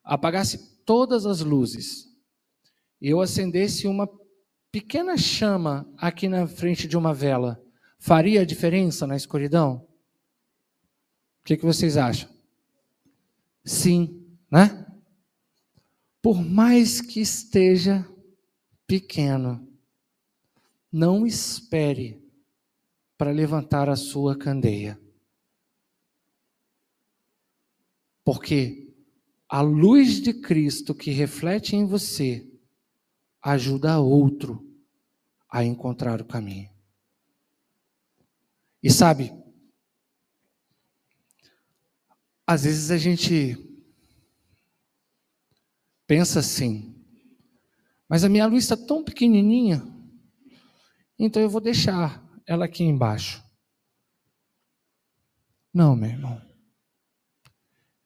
apagasse 0.04 0.84
todas 0.84 1.24
as 1.24 1.40
luzes, 1.40 2.14
e 3.00 3.08
eu 3.08 3.22
acendesse 3.22 3.86
uma 3.86 4.06
pequena 4.70 5.16
chama 5.16 5.90
aqui 5.96 6.28
na 6.28 6.46
frente 6.46 6.86
de 6.86 6.94
uma 6.94 7.14
vela, 7.14 7.58
faria 7.98 8.44
diferença 8.44 9.06
na 9.06 9.16
escuridão? 9.16 9.76
O 11.40 11.44
que, 11.46 11.56
que 11.56 11.64
vocês 11.64 11.96
acham? 11.96 12.28
Sim, 13.64 14.22
né? 14.50 14.86
Por 16.20 16.44
mais 16.44 17.00
que 17.00 17.22
esteja 17.22 18.06
pequeno, 18.86 19.66
não 20.92 21.26
espere 21.26 22.22
para 23.16 23.30
levantar 23.30 23.88
a 23.88 23.96
sua 23.96 24.36
candeia. 24.36 25.01
Porque 28.24 28.94
a 29.48 29.60
luz 29.60 30.20
de 30.20 30.32
Cristo 30.32 30.94
que 30.94 31.10
reflete 31.10 31.76
em 31.76 31.84
você 31.84 32.48
ajuda 33.42 33.98
outro 33.98 34.66
a 35.50 35.64
encontrar 35.64 36.20
o 36.20 36.24
caminho. 36.24 36.70
E 38.82 38.90
sabe, 38.90 39.32
às 42.46 42.64
vezes 42.64 42.90
a 42.90 42.96
gente 42.96 43.56
pensa 46.06 46.40
assim, 46.40 46.94
mas 48.08 48.24
a 48.24 48.28
minha 48.28 48.46
luz 48.46 48.64
está 48.64 48.76
tão 48.76 49.04
pequenininha, 49.04 49.82
então 51.18 51.40
eu 51.40 51.48
vou 51.50 51.60
deixar 51.60 52.22
ela 52.46 52.64
aqui 52.64 52.82
embaixo. 52.82 53.42
Não, 55.72 55.96
meu 55.96 56.10
irmão. 56.10 56.51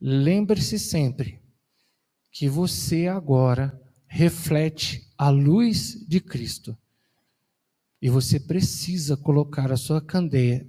Lembre-se 0.01 0.79
sempre 0.79 1.43
que 2.31 2.49
você 2.49 3.07
agora 3.07 3.81
reflete 4.07 5.11
a 5.17 5.31
luz 5.31 6.07
de 6.07 6.21
Cristo. 6.21 6.77
E 8.01 8.11
você 8.11 8.39
precisa 8.39 9.17
colocar 9.17 9.73
a 9.73 9.77
sua 9.77 10.01
candeia 10.01 10.69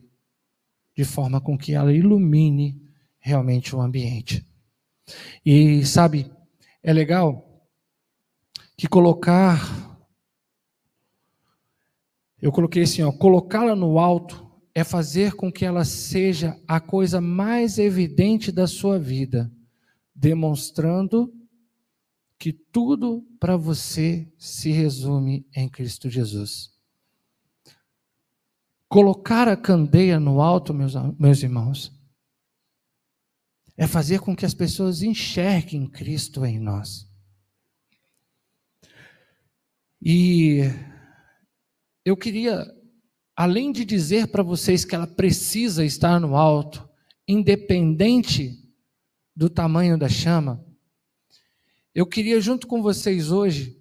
de 0.95 1.03
forma 1.03 1.41
com 1.41 1.57
que 1.57 1.73
ela 1.73 1.93
ilumine 1.93 2.81
realmente 3.19 3.75
o 3.75 3.81
ambiente. 3.81 4.45
E 5.45 5.85
sabe, 5.85 6.31
é 6.81 6.93
legal 6.93 7.67
que 8.77 8.87
colocar 8.87 9.87
eu 12.39 12.51
coloquei 12.51 12.83
assim, 12.83 13.01
ó, 13.01 13.11
colocá-la 13.11 13.75
no 13.75 13.97
alto 13.97 14.46
é 14.77 14.83
fazer 14.83 15.33
com 15.33 15.51
que 15.51 15.65
ela 15.65 15.83
seja 15.83 16.55
a 16.67 16.79
coisa 16.79 17.19
mais 17.19 17.79
evidente 17.79 18.51
da 18.51 18.67
sua 18.67 18.99
vida, 18.99 19.51
demonstrando 20.13 21.33
que 22.37 22.53
tudo 22.53 23.27
para 23.39 23.57
você 23.57 24.31
se 24.37 24.69
resume 24.69 25.47
em 25.51 25.67
Cristo 25.67 26.11
Jesus. 26.11 26.69
Colocar 28.87 29.47
a 29.47 29.57
candeia 29.57 30.19
no 30.19 30.41
alto, 30.41 30.75
meus, 30.75 30.93
meus 31.17 31.41
irmãos, 31.41 31.91
é 33.75 33.87
fazer 33.87 34.19
com 34.19 34.35
que 34.35 34.45
as 34.45 34.53
pessoas 34.53 35.01
enxerguem 35.01 35.87
Cristo 35.87 36.45
em 36.45 36.59
nós. 36.59 37.11
E 39.99 40.59
eu 42.05 42.15
queria 42.15 42.76
além 43.37 43.71
de 43.71 43.85
dizer 43.85 44.29
para 44.29 44.41
vocês 44.41 44.83
que 44.83 44.95
ela 44.95 45.05
precisa 45.05 45.85
estar 45.85 46.19
no 46.19 46.35
alto, 46.35 46.89
independente 47.27 48.67
do 49.35 49.47
tamanho 49.47 49.95
da 49.95 50.09
chama, 50.09 50.65
eu 51.93 52.07
queria, 52.07 52.41
junto 52.41 52.65
com 52.65 52.81
vocês 52.81 53.31
hoje, 53.31 53.79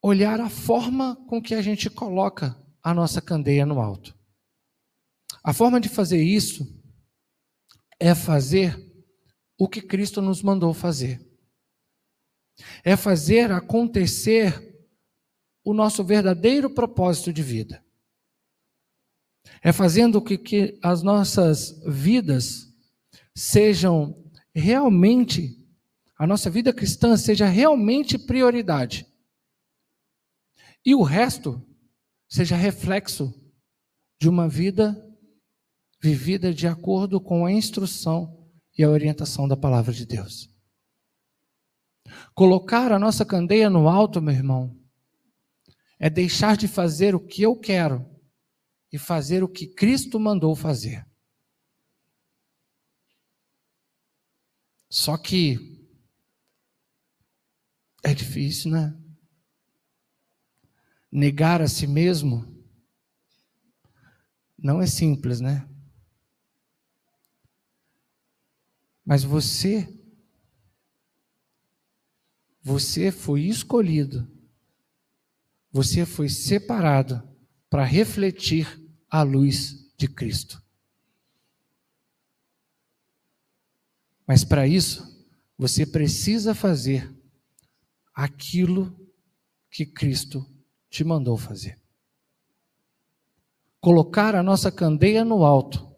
olhar 0.00 0.40
a 0.40 0.48
forma 0.48 1.16
com 1.26 1.42
que 1.42 1.54
a 1.54 1.60
gente 1.60 1.90
coloca 1.90 2.56
a 2.80 2.94
nossa 2.94 3.20
candeia 3.20 3.66
no 3.66 3.80
alto. 3.80 4.16
A 5.42 5.52
forma 5.52 5.80
de 5.80 5.88
fazer 5.88 6.22
isso 6.22 6.80
é 7.98 8.14
fazer 8.14 8.78
o 9.58 9.68
que 9.68 9.82
Cristo 9.82 10.22
nos 10.22 10.40
mandou 10.40 10.72
fazer. 10.72 11.20
É 12.84 12.96
fazer 12.96 13.50
acontecer 13.50 14.69
o 15.70 15.74
nosso 15.74 16.02
verdadeiro 16.04 16.68
propósito 16.68 17.32
de 17.32 17.42
vida. 17.42 17.84
É 19.62 19.72
fazendo 19.72 20.20
que, 20.20 20.36
que 20.36 20.78
as 20.82 21.02
nossas 21.02 21.80
vidas 21.86 22.68
sejam 23.34 24.14
realmente, 24.54 25.56
a 26.18 26.26
nossa 26.26 26.50
vida 26.50 26.72
cristã 26.72 27.16
seja 27.16 27.46
realmente 27.46 28.18
prioridade. 28.18 29.06
E 30.84 30.94
o 30.94 31.02
resto 31.02 31.64
seja 32.28 32.56
reflexo 32.56 33.32
de 34.20 34.28
uma 34.28 34.48
vida 34.48 35.06
vivida 36.02 36.52
de 36.52 36.66
acordo 36.66 37.20
com 37.20 37.44
a 37.44 37.52
instrução 37.52 38.50
e 38.76 38.82
a 38.82 38.88
orientação 38.88 39.46
da 39.46 39.56
palavra 39.56 39.92
de 39.92 40.06
Deus. 40.06 40.48
Colocar 42.34 42.92
a 42.92 42.98
nossa 42.98 43.24
candeia 43.24 43.68
no 43.68 43.88
alto, 43.88 44.20
meu 44.20 44.34
irmão, 44.34 44.79
é 46.02 46.08
deixar 46.08 46.56
de 46.56 46.66
fazer 46.66 47.14
o 47.14 47.20
que 47.20 47.42
eu 47.42 47.54
quero 47.54 48.08
e 48.90 48.98
fazer 48.98 49.44
o 49.44 49.48
que 49.48 49.66
Cristo 49.66 50.18
mandou 50.18 50.56
fazer. 50.56 51.06
Só 54.88 55.18
que 55.18 55.86
é 58.02 58.14
difícil, 58.14 58.70
né? 58.70 58.98
Negar 61.12 61.60
a 61.60 61.68
si 61.68 61.86
mesmo 61.86 62.46
não 64.56 64.80
é 64.80 64.86
simples, 64.86 65.38
né? 65.38 65.68
Mas 69.04 69.22
você, 69.22 69.86
você 72.62 73.12
foi 73.12 73.42
escolhido 73.42 74.39
você 75.72 76.04
foi 76.04 76.28
separado 76.28 77.22
para 77.68 77.84
refletir 77.84 78.80
a 79.08 79.22
luz 79.22 79.90
de 79.96 80.08
Cristo. 80.08 80.62
Mas 84.26 84.44
para 84.44 84.66
isso, 84.66 85.26
você 85.56 85.84
precisa 85.84 86.54
fazer 86.54 87.12
aquilo 88.14 88.96
que 89.70 89.86
Cristo 89.86 90.46
te 90.88 91.04
mandou 91.04 91.36
fazer. 91.36 91.78
Colocar 93.80 94.34
a 94.34 94.42
nossa 94.42 94.70
candeia 94.70 95.24
no 95.24 95.44
alto 95.44 95.90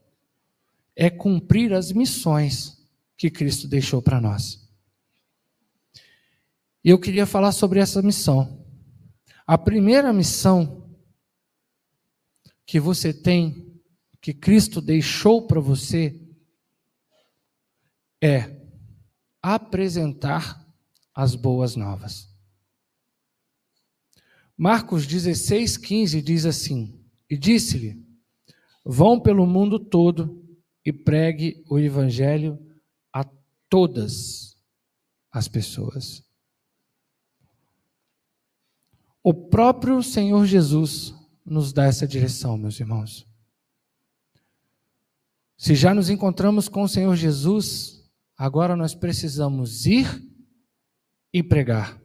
é 0.95 1.11
cumprir 1.11 1.73
as 1.73 1.91
missões 1.91 2.81
que 3.17 3.31
Cristo 3.31 3.67
deixou 3.67 4.01
para 4.01 4.21
nós. 4.21 4.69
E 6.85 6.91
eu 6.91 6.99
queria 6.99 7.27
falar 7.27 7.53
sobre 7.53 7.81
essa 7.81 8.03
missão. 8.03 8.62
A 9.47 9.59
primeira 9.59 10.13
missão 10.13 10.91
que 12.65 12.79
você 12.79 13.13
tem, 13.13 13.81
que 14.21 14.33
Cristo 14.33 14.81
deixou 14.81 15.47
para 15.47 15.61
você, 15.61 16.19
é 18.23 18.63
apresentar 19.43 20.65
as 21.15 21.35
boas 21.35 21.75
novas. 21.75 22.33
Marcos 24.57 25.07
16, 25.07 25.77
15 25.77 26.23
diz 26.23 26.47
assim: 26.47 27.05
E 27.29 27.37
disse-lhe: 27.37 28.01
Vão 28.85 29.21
pelo 29.21 29.47
mundo 29.47 29.79
todo 29.79 30.41
e 30.85 30.93
pregue 30.93 31.65
o 31.69 31.79
evangelho 31.79 32.59
a 33.13 33.25
todas 33.69 34.57
as 35.31 35.49
pessoas. 35.49 36.25
O 39.23 39.33
próprio 39.33 40.03
Senhor 40.03 40.45
Jesus 40.47 41.15
nos 41.45 41.73
dá 41.73 41.85
essa 41.85 42.07
direção, 42.07 42.59
meus 42.59 42.79
irmãos. 42.81 43.27
Se 45.57 45.77
já 45.77 45.95
nos 45.95 46.11
encontramos 46.11 46.69
com 46.69 46.83
o 46.83 46.89
Senhor 46.89 47.15
Jesus, 47.15 48.05
agora 48.37 48.75
nós 48.75 48.95
precisamos 48.95 49.87
ir 49.87 50.09
e 51.33 51.41
pregar. 51.41 52.03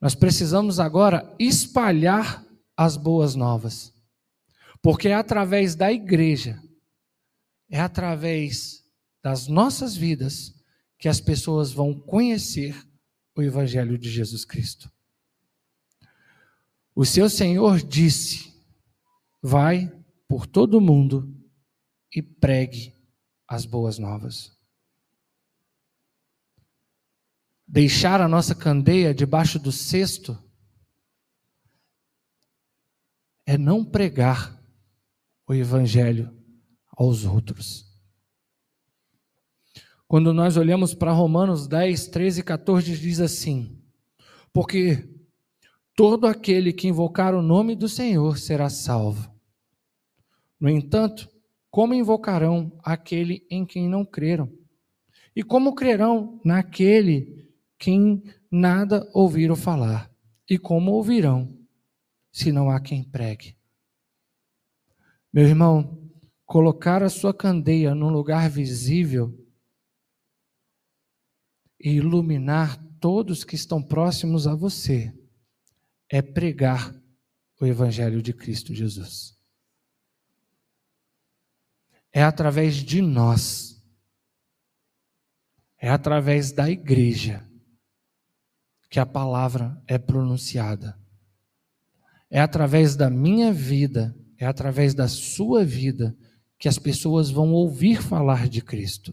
Nós 0.00 0.14
precisamos 0.14 0.80
agora 0.80 1.34
espalhar 1.38 2.42
as 2.76 2.96
boas 2.96 3.34
novas. 3.34 3.92
Porque 4.80 5.08
é 5.08 5.14
através 5.14 5.74
da 5.74 5.92
igreja, 5.92 6.62
é 7.70 7.80
através 7.80 8.82
das 9.22 9.46
nossas 9.46 9.96
vidas 9.96 10.54
que 10.98 11.08
as 11.08 11.20
pessoas 11.20 11.72
vão 11.72 11.92
conhecer 11.92 12.74
o 13.36 13.42
Evangelho 13.42 13.98
de 13.98 14.10
Jesus 14.10 14.44
Cristo. 14.44 14.93
O 16.94 17.04
seu 17.04 17.28
Senhor 17.28 17.82
disse: 17.82 18.54
Vai 19.42 19.90
por 20.28 20.46
todo 20.46 20.78
o 20.78 20.80
mundo 20.80 21.34
e 22.14 22.22
pregue 22.22 22.94
as 23.48 23.66
boas 23.66 23.98
novas. 23.98 24.56
Deixar 27.66 28.20
a 28.20 28.28
nossa 28.28 28.54
candeia 28.54 29.12
debaixo 29.12 29.58
do 29.58 29.72
cesto 29.72 30.38
é 33.46 33.58
não 33.58 33.84
pregar 33.84 34.62
o 35.46 35.52
Evangelho 35.52 36.32
aos 36.92 37.24
outros. 37.24 37.92
Quando 40.06 40.32
nós 40.32 40.56
olhamos 40.56 40.94
para 40.94 41.10
Romanos 41.12 41.66
10, 41.66 42.06
13 42.08 42.40
e 42.40 42.44
14, 42.44 42.96
diz 42.96 43.20
assim: 43.20 43.82
Porque 44.52 45.13
todo 45.96 46.26
aquele 46.26 46.72
que 46.72 46.88
invocar 46.88 47.34
o 47.34 47.42
nome 47.42 47.76
do 47.76 47.88
Senhor 47.88 48.38
será 48.38 48.68
salvo. 48.68 49.32
No 50.58 50.68
entanto, 50.68 51.28
como 51.70 51.94
invocarão 51.94 52.72
aquele 52.82 53.46
em 53.50 53.64
quem 53.64 53.88
não 53.88 54.04
creram? 54.04 54.52
E 55.34 55.42
como 55.42 55.74
crerão 55.74 56.40
naquele 56.44 57.50
quem 57.78 58.22
nada 58.50 59.08
ouviram 59.12 59.56
falar? 59.56 60.10
E 60.48 60.58
como 60.58 60.92
ouvirão 60.92 61.56
se 62.30 62.52
não 62.52 62.70
há 62.70 62.80
quem 62.80 63.02
pregue? 63.02 63.56
Meu 65.32 65.44
irmão, 65.44 65.98
colocar 66.46 67.02
a 67.02 67.08
sua 67.08 67.34
candeia 67.34 67.94
num 67.94 68.10
lugar 68.10 68.48
visível 68.48 69.36
e 71.80 71.90
iluminar 71.90 72.80
todos 73.00 73.44
que 73.44 73.56
estão 73.56 73.82
próximos 73.82 74.46
a 74.46 74.54
você 74.54 75.12
é 76.14 76.22
pregar 76.22 76.94
o 77.60 77.66
Evangelho 77.66 78.22
de 78.22 78.32
Cristo 78.32 78.72
Jesus. 78.72 79.36
É 82.12 82.22
através 82.22 82.76
de 82.76 83.02
nós, 83.02 83.82
é 85.76 85.88
através 85.90 86.52
da 86.52 86.70
igreja 86.70 87.44
que 88.88 89.00
a 89.00 89.04
palavra 89.04 89.76
é 89.88 89.98
pronunciada. 89.98 90.96
É 92.30 92.40
através 92.40 92.94
da 92.94 93.10
minha 93.10 93.52
vida, 93.52 94.16
é 94.38 94.46
através 94.46 94.94
da 94.94 95.08
sua 95.08 95.64
vida 95.64 96.16
que 96.56 96.68
as 96.68 96.78
pessoas 96.78 97.28
vão 97.28 97.52
ouvir 97.52 98.00
falar 98.00 98.48
de 98.48 98.62
Cristo. 98.62 99.12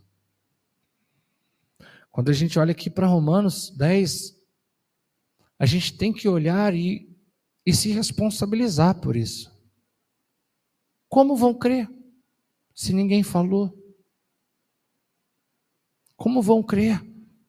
Quando 2.11 2.29
a 2.29 2.33
gente 2.33 2.59
olha 2.59 2.73
aqui 2.73 2.91
para 2.91 3.07
Romanos 3.07 3.71
10, 3.75 4.39
a 5.61 5.65
gente 5.67 5.95
tem 5.95 6.11
que 6.11 6.27
olhar 6.27 6.73
e, 6.73 7.07
e 7.63 7.71
se 7.71 7.91
responsabilizar 7.91 8.99
por 8.99 9.15
isso. 9.15 9.55
Como 11.07 11.35
vão 11.35 11.53
crer 11.53 11.87
se 12.73 12.91
ninguém 12.91 13.21
falou? 13.21 13.71
Como 16.15 16.41
vão 16.41 16.63
crer 16.63 16.99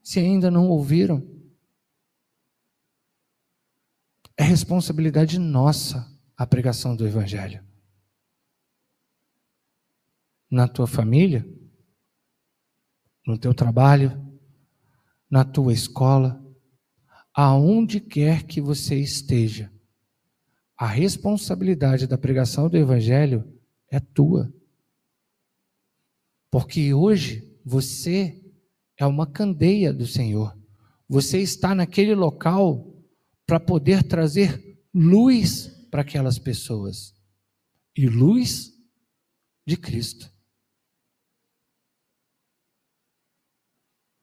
se 0.03 0.19
ainda 0.19 0.51
não 0.51 0.69
ouviram? 0.69 1.27
É 4.37 4.43
responsabilidade 4.43 5.39
nossa 5.39 6.07
a 6.37 6.47
pregação 6.47 6.95
do 6.95 7.07
Evangelho. 7.07 7.67
Na 10.51 10.69
tua 10.69 10.87
família, 10.87 11.49
no 13.27 13.39
teu 13.39 13.55
trabalho, 13.55 14.39
na 15.31 15.47
tua 15.47 15.73
escola, 15.73 16.42
aonde 17.35 18.01
quer 18.01 18.45
que 18.45 18.61
você 18.61 18.97
esteja. 18.97 19.73
A 20.77 20.87
responsabilidade 20.87 22.07
da 22.07 22.19
pregação 22.19 22.69
do 22.69 22.77
Evangelho 22.77 23.45
é 23.89 24.01
tua. 24.01 24.53
Porque 26.51 26.93
hoje 26.93 27.59
você 27.65 28.43
é 28.97 29.07
uma 29.07 29.27
candeia 29.27 29.93
do 29.93 30.07
Senhor. 30.07 30.57
Você 31.09 31.39
está 31.39 31.75
naquele 31.75 32.15
local 32.15 32.93
para 33.47 33.61
poder 33.61 34.03
trazer 34.03 34.83
luz 34.95 35.69
para 35.91 36.03
aquelas 36.03 36.39
pessoas 36.39 37.15
e 37.97 38.09
luz 38.09 38.73
de 39.67 39.77
Cristo. 39.77 40.33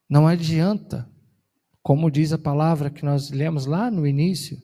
Não 0.09 0.27
adianta, 0.27 1.07
como 1.89 2.11
diz 2.11 2.31
a 2.31 2.37
palavra 2.37 2.91
que 2.91 3.03
nós 3.03 3.31
lemos 3.31 3.65
lá 3.65 3.89
no 3.89 4.05
início, 4.05 4.61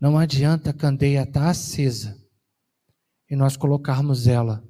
não 0.00 0.18
adianta 0.18 0.70
a 0.70 0.74
candeia 0.74 1.22
estar 1.22 1.40
tá 1.40 1.50
acesa 1.50 2.20
e 3.30 3.36
nós 3.36 3.56
colocarmos 3.56 4.26
ela 4.26 4.60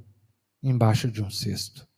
embaixo 0.63 1.11
de 1.11 1.23
um 1.23 1.31
cesto. 1.31 1.89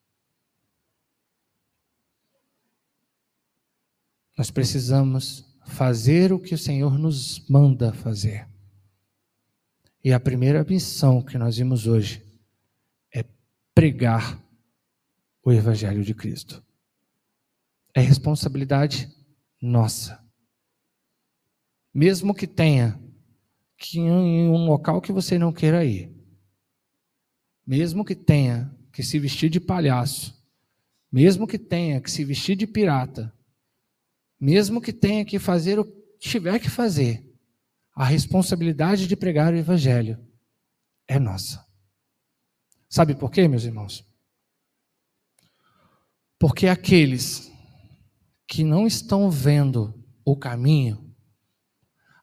Nós 4.37 4.49
precisamos 4.49 5.45
fazer 5.67 6.33
o 6.33 6.39
que 6.39 6.55
o 6.55 6.59
Senhor 6.59 6.97
nos 6.97 7.45
manda 7.49 7.93
fazer. 7.93 8.49
E 10.05 10.13
a 10.13 10.21
primeira 10.21 10.63
missão 10.63 11.21
que 11.21 11.37
nós 11.37 11.57
vimos 11.57 11.85
hoje 11.85 12.25
é 13.13 13.25
pregar 13.75 14.41
o 15.43 15.51
Evangelho 15.51 16.05
de 16.05 16.15
Cristo. 16.15 16.63
É 17.93 18.01
responsabilidade 18.01 19.18
nossa. 19.61 20.23
Mesmo 21.93 22.35
que 22.35 22.47
tenha 22.47 23.01
que 23.77 23.99
ir 23.99 24.03
em 24.03 24.49
um 24.49 24.67
local 24.67 25.01
que 25.01 25.13
você 25.13 25.39
não 25.39 25.53
queira 25.53 25.85
ir, 25.85 26.13
mesmo 27.67 28.05
que 28.05 28.15
tenha 28.15 28.75
que 28.93 29.03
se 29.03 29.19
vestir 29.19 29.51
de 29.51 29.61
palhaço, 29.61 30.37
mesmo 31.11 31.47
que 31.47 31.59
tenha 31.59 32.01
que 32.01 32.11
se 32.11 32.25
vestir 32.25 32.57
de 32.57 32.67
pirata, 32.67 33.33
mesmo 34.41 34.81
que 34.81 34.93
tenha 34.93 35.25
que 35.25 35.39
fazer 35.39 35.79
o 35.79 35.85
que 35.85 36.19
tiver 36.19 36.59
que 36.59 36.71
fazer, 36.71 37.25
a 37.95 38.05
responsabilidade 38.05 39.07
de 39.07 39.17
pregar 39.17 39.53
o 39.53 39.57
Evangelho 39.57 40.19
é 41.07 41.19
nossa. 41.19 41.67
Sabe 42.89 43.15
por 43.15 43.31
quê, 43.31 43.49
meus 43.49 43.65
irmãos? 43.65 44.07
Porque 46.39 46.69
aqueles 46.69 47.53
que 48.49 48.65
não 48.65 48.87
estão 48.87 49.31
vendo 49.31 49.95
o 50.25 50.35
caminho, 50.35 51.15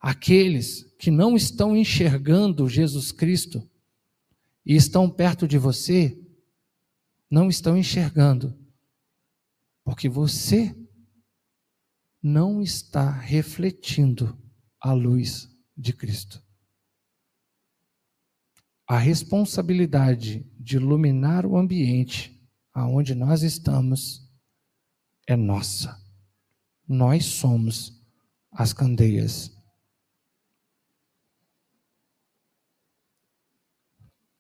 aqueles 0.02 0.84
que 0.98 1.12
não 1.12 1.36
estão 1.36 1.78
enxergando 1.78 2.68
Jesus 2.68 3.12
Cristo 3.12 3.70
e 4.66 4.76
estão 4.76 5.08
perto 5.08 5.48
de 5.48 5.60
você, 5.60 6.20
não 7.30 7.48
estão 7.48 7.78
enxergando, 7.78 8.58
porque 9.84 10.10
você 10.10 10.76
não 12.22 12.60
está 12.60 13.12
refletindo 13.12 14.36
a 14.82 14.94
luz 14.94 15.48
de 15.78 15.94
Cristo. 15.94 16.44
A 18.88 18.98
responsabilidade 18.98 20.44
de 20.60 20.78
iluminar 20.78 21.46
o 21.46 21.56
ambiente 21.56 22.36
aonde 22.74 23.14
nós 23.14 23.44
estamos 23.44 24.28
é 25.28 25.36
nossa. 25.36 26.05
Nós 26.88 27.26
somos 27.26 28.02
as 28.52 28.74
candeias. 28.74 29.52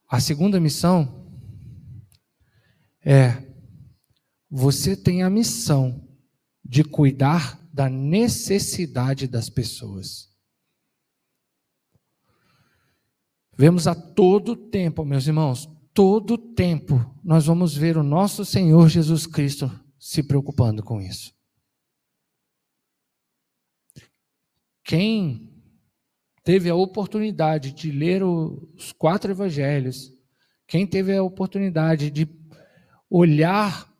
A 0.07 0.19
segunda 0.19 0.59
missão 0.59 1.27
é: 3.03 3.43
você 4.49 4.95
tem 4.95 5.23
a 5.23 5.29
missão 5.29 6.07
de 6.63 6.83
cuidar 6.83 7.59
da 7.73 7.89
necessidade 7.89 9.27
das 9.27 9.49
pessoas. 9.49 10.33
Vemos 13.57 13.87
a 13.87 13.93
todo 13.93 14.55
tempo, 14.55 15.03
meus 15.03 15.27
irmãos, 15.27 15.69
todo 15.93 16.37
tempo 16.37 17.13
nós 17.23 17.45
vamos 17.45 17.75
ver 17.75 17.97
o 17.97 18.03
nosso 18.03 18.45
Senhor 18.45 18.87
Jesus 18.87 19.27
Cristo 19.27 19.69
se 19.99 20.23
preocupando 20.23 20.81
com 20.81 21.01
isso. 21.01 21.34
Quem 24.85 25.51
teve 26.43 26.69
a 26.69 26.75
oportunidade 26.75 27.73
de 27.73 27.91
ler 27.91 28.23
os 28.23 28.91
quatro 28.91 29.31
evangelhos, 29.31 30.13
quem 30.67 30.85
teve 30.85 31.15
a 31.17 31.23
oportunidade 31.23 32.11
de 32.11 32.29
olhar 33.09 33.91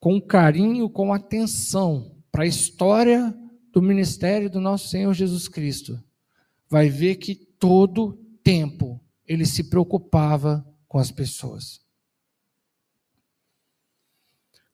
com 0.00 0.20
carinho, 0.20 0.90
com 0.90 1.14
atenção 1.14 2.20
para 2.32 2.42
a 2.42 2.48
história 2.48 3.32
do 3.70 3.80
ministério 3.80 4.50
do 4.50 4.60
nosso 4.60 4.88
Senhor 4.88 5.14
Jesus 5.14 5.46
Cristo, 5.46 6.02
vai 6.68 6.88
ver 6.88 7.16
que 7.16 7.36
todo 7.36 8.14
tempo 8.42 9.00
ele 9.24 9.46
se 9.46 9.70
preocupava 9.70 10.66
com 10.88 10.98
as 10.98 11.12
pessoas. 11.12 11.80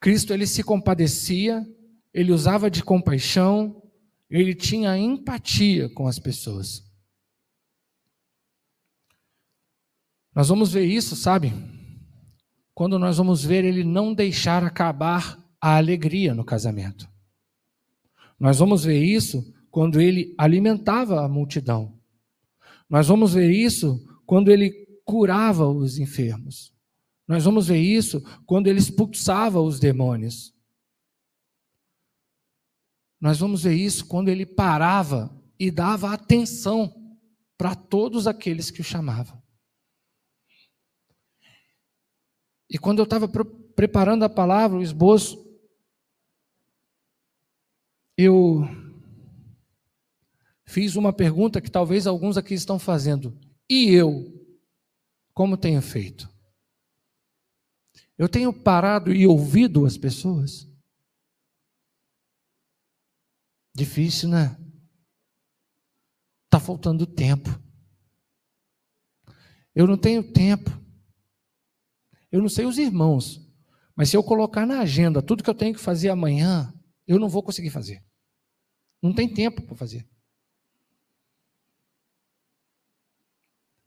Cristo 0.01 0.33
ele 0.33 0.47
se 0.47 0.63
compadecia, 0.63 1.67
ele 2.15 2.33
usava 2.33 2.71
de 2.71 2.83
compaixão, 2.83 3.83
ele 4.31 4.55
tinha 4.55 4.97
empatia 4.99 5.89
com 5.89 6.07
as 6.07 6.19
pessoas. 6.19 6.85
Nós 10.35 10.49
vamos 10.49 10.73
ver 10.73 10.85
isso, 10.85 11.17
sabe? 11.17 11.53
Quando 12.75 12.99
nós 12.99 13.17
vamos 13.17 13.45
ver 13.45 13.65
ele 13.65 13.83
não 13.83 14.15
deixar 14.15 14.63
acabar 14.63 15.43
a 15.61 15.77
alegria 15.77 16.35
no 16.35 16.45
casamento. 16.45 17.09
Nós 18.39 18.59
vamos 18.59 18.85
ver 18.85 19.03
isso 19.03 19.53
quando 19.71 20.01
ele 20.01 20.35
alimentava 20.39 21.25
a 21.25 21.29
multidão. 21.29 21.99
Nós 22.89 23.09
vamos 23.09 23.35
ver 23.35 23.51
isso 23.51 24.01
quando 24.25 24.51
ele 24.51 24.71
curava 25.05 25.67
os 25.67 25.99
enfermos. 25.99 26.73
Nós 27.27 27.45
vamos 27.45 27.67
ver 27.67 27.81
isso 27.81 28.23
quando 28.47 28.69
ele 28.69 28.79
expulsava 28.79 29.61
os 29.61 29.81
demônios. 29.81 30.55
Nós 33.21 33.39
vamos 33.39 33.65
ver 33.65 33.75
isso 33.75 34.07
quando 34.07 34.29
ele 34.29 34.47
parava 34.47 35.35
e 35.59 35.71
dava 35.71 36.13
atenção 36.13 37.17
para 37.57 37.75
todos 37.75 38.27
aqueles 38.27 38.71
que 38.71 38.81
o 38.81 38.85
chamavam. 38.85 39.43
E 42.71 42.79
quando 42.79 42.99
eu 42.99 43.05
estava 43.05 43.29
preparando 43.75 44.25
a 44.25 44.29
palavra, 44.29 44.79
o 44.79 44.83
esboço, 44.83 45.45
eu 48.17 48.63
fiz 50.67 50.95
uma 50.95 51.13
pergunta 51.13 51.61
que 51.61 51.71
talvez 51.71 52.07
alguns 52.07 52.37
aqui 52.37 52.55
estão 52.55 52.79
fazendo. 52.79 53.37
E 53.69 53.91
eu, 53.91 54.33
como 55.33 55.57
tenho 55.57 55.81
feito? 55.81 56.29
Eu 58.19 58.29
tenho 58.29 58.53
parado 58.53 59.13
e 59.13 59.27
ouvido 59.27 59.87
as 59.87 59.97
pessoas? 59.97 60.68
Difícil, 63.79 64.29
né? 64.29 64.59
Está 66.47 66.59
faltando 66.59 67.07
tempo. 67.07 67.49
Eu 69.73 69.87
não 69.87 69.97
tenho 69.97 70.33
tempo. 70.33 70.69
Eu 72.33 72.43
não 72.43 72.49
sei 72.49 72.67
os 72.67 72.77
irmãos, 72.77 73.41
mas 73.95 74.11
se 74.11 74.17
eu 74.17 74.25
colocar 74.25 74.67
na 74.67 74.81
agenda 74.81 75.23
tudo 75.23 75.45
que 75.45 75.49
eu 75.49 75.55
tenho 75.55 75.75
que 75.75 75.81
fazer 75.81 76.09
amanhã, 76.09 76.75
eu 77.07 77.21
não 77.21 77.29
vou 77.29 77.41
conseguir 77.41 77.71
fazer. 77.71 78.05
Não 79.01 79.15
tem 79.15 79.33
tempo 79.33 79.63
para 79.63 79.77
fazer. 79.77 80.09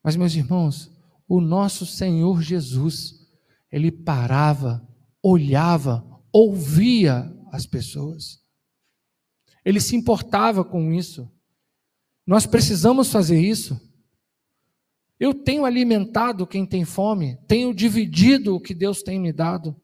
Mas, 0.02 0.16
meus 0.16 0.34
irmãos, 0.34 0.90
o 1.28 1.42
nosso 1.42 1.86
Senhor 1.86 2.42
Jesus, 2.42 3.30
ele 3.70 3.92
parava, 3.92 4.88
olhava, 5.22 6.04
ouvia 6.32 7.30
as 7.52 7.66
pessoas. 7.66 8.41
Ele 9.64 9.80
se 9.80 9.96
importava 9.96 10.64
com 10.64 10.92
isso. 10.92 11.32
Nós 12.26 12.46
precisamos 12.46 13.12
fazer 13.12 13.40
isso. 13.40 13.80
Eu 15.20 15.34
tenho 15.34 15.66
alimentado 15.66 16.48
quem 16.48 16.66
tem 16.66 16.84
fome, 16.84 17.38
tenho 17.48 17.74
dividido 17.74 18.56
o 18.56 18.60
que 18.60 18.74
Deus 18.74 19.04
tem 19.04 19.20
me 19.20 19.32
dado. 19.32 19.80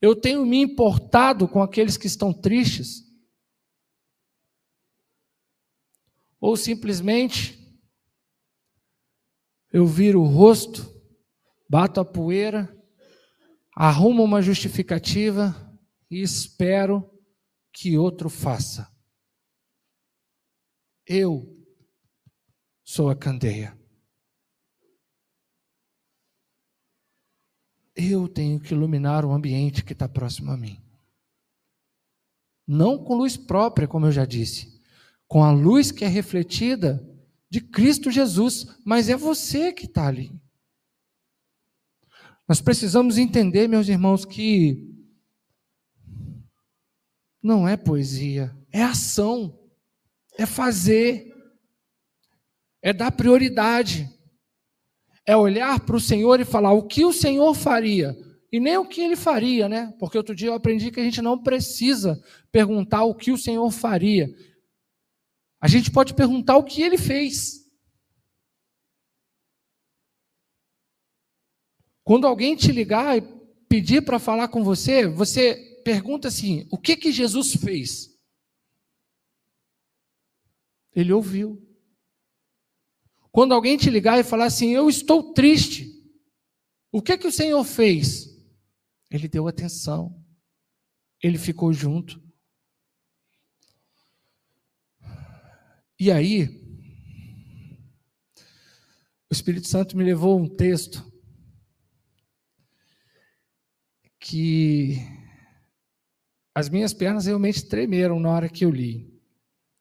Eu 0.00 0.16
tenho 0.16 0.44
me 0.44 0.60
importado 0.60 1.46
com 1.46 1.62
aqueles 1.62 1.96
que 1.96 2.06
estão 2.06 2.32
tristes. 2.32 3.04
Ou 6.40 6.56
simplesmente 6.56 7.56
eu 9.72 9.86
viro 9.86 10.22
o 10.22 10.26
rosto, 10.26 10.88
bato 11.68 12.00
a 12.00 12.04
poeira, 12.04 12.74
arrumo 13.74 14.24
uma 14.24 14.40
justificativa 14.40 15.54
e 16.10 16.20
espero 16.20 17.15
que 17.76 17.98
outro 17.98 18.30
faça. 18.30 18.90
Eu 21.06 21.62
sou 22.82 23.10
a 23.10 23.14
candeia. 23.14 23.78
Eu 27.94 28.28
tenho 28.28 28.58
que 28.58 28.72
iluminar 28.72 29.26
o 29.26 29.32
ambiente 29.32 29.84
que 29.84 29.92
está 29.92 30.08
próximo 30.08 30.52
a 30.52 30.56
mim. 30.56 30.82
Não 32.66 33.04
com 33.04 33.14
luz 33.14 33.36
própria, 33.36 33.86
como 33.86 34.06
eu 34.06 34.12
já 34.12 34.24
disse, 34.24 34.80
com 35.28 35.44
a 35.44 35.52
luz 35.52 35.92
que 35.92 36.02
é 36.02 36.08
refletida 36.08 37.06
de 37.50 37.60
Cristo 37.60 38.10
Jesus, 38.10 38.66
mas 38.86 39.10
é 39.10 39.16
você 39.16 39.70
que 39.70 39.84
está 39.84 40.06
ali. 40.06 40.32
Nós 42.48 42.62
precisamos 42.62 43.18
entender, 43.18 43.68
meus 43.68 43.86
irmãos, 43.86 44.24
que 44.24 44.95
não 47.46 47.66
é 47.66 47.76
poesia, 47.76 48.54
é 48.72 48.82
ação, 48.82 49.56
é 50.36 50.44
fazer, 50.44 51.32
é 52.82 52.92
dar 52.92 53.12
prioridade, 53.12 54.10
é 55.24 55.36
olhar 55.36 55.78
para 55.80 55.94
o 55.94 56.00
Senhor 56.00 56.40
e 56.40 56.44
falar 56.44 56.72
o 56.72 56.82
que 56.82 57.04
o 57.04 57.12
Senhor 57.12 57.54
faria, 57.54 58.16
e 58.50 58.58
nem 58.58 58.76
o 58.76 58.84
que 58.84 59.00
ele 59.00 59.14
faria, 59.14 59.68
né? 59.68 59.94
Porque 59.98 60.18
outro 60.18 60.34
dia 60.34 60.48
eu 60.48 60.54
aprendi 60.54 60.90
que 60.90 60.98
a 60.98 61.04
gente 61.04 61.22
não 61.22 61.40
precisa 61.40 62.20
perguntar 62.50 63.04
o 63.04 63.14
que 63.14 63.30
o 63.30 63.38
Senhor 63.38 63.70
faria, 63.70 64.28
a 65.60 65.68
gente 65.68 65.90
pode 65.90 66.14
perguntar 66.14 66.56
o 66.56 66.64
que 66.64 66.82
ele 66.82 66.98
fez. 66.98 67.64
Quando 72.02 72.26
alguém 72.26 72.56
te 72.56 72.70
ligar 72.72 73.16
e 73.16 73.22
pedir 73.68 74.02
para 74.02 74.18
falar 74.18 74.48
com 74.48 74.62
você, 74.62 75.06
você 75.06 75.65
pergunta 75.86 76.26
assim: 76.26 76.66
o 76.68 76.76
que 76.76 76.96
que 76.96 77.12
Jesus 77.12 77.54
fez? 77.54 78.12
Ele 80.92 81.12
ouviu. 81.12 81.62
Quando 83.30 83.54
alguém 83.54 83.76
te 83.76 83.88
ligar 83.88 84.18
e 84.18 84.24
falar 84.24 84.46
assim: 84.46 84.74
eu 84.74 84.88
estou 84.90 85.32
triste, 85.32 85.88
o 86.90 87.00
que 87.00 87.16
que 87.16 87.28
o 87.28 87.32
Senhor 87.32 87.62
fez? 87.62 88.36
Ele 89.08 89.28
deu 89.28 89.46
atenção, 89.46 90.20
ele 91.22 91.38
ficou 91.38 91.72
junto. 91.72 92.20
E 96.00 96.10
aí, 96.10 96.48
o 99.30 99.32
Espírito 99.32 99.68
Santo 99.68 99.96
me 99.96 100.02
levou 100.02 100.36
um 100.36 100.48
texto 100.48 101.00
que 104.18 105.25
as 106.56 106.70
minhas 106.70 106.94
pernas 106.94 107.26
realmente 107.26 107.66
tremeram 107.66 108.18
na 108.18 108.30
hora 108.30 108.48
que 108.48 108.64
eu 108.64 108.70
li, 108.70 109.12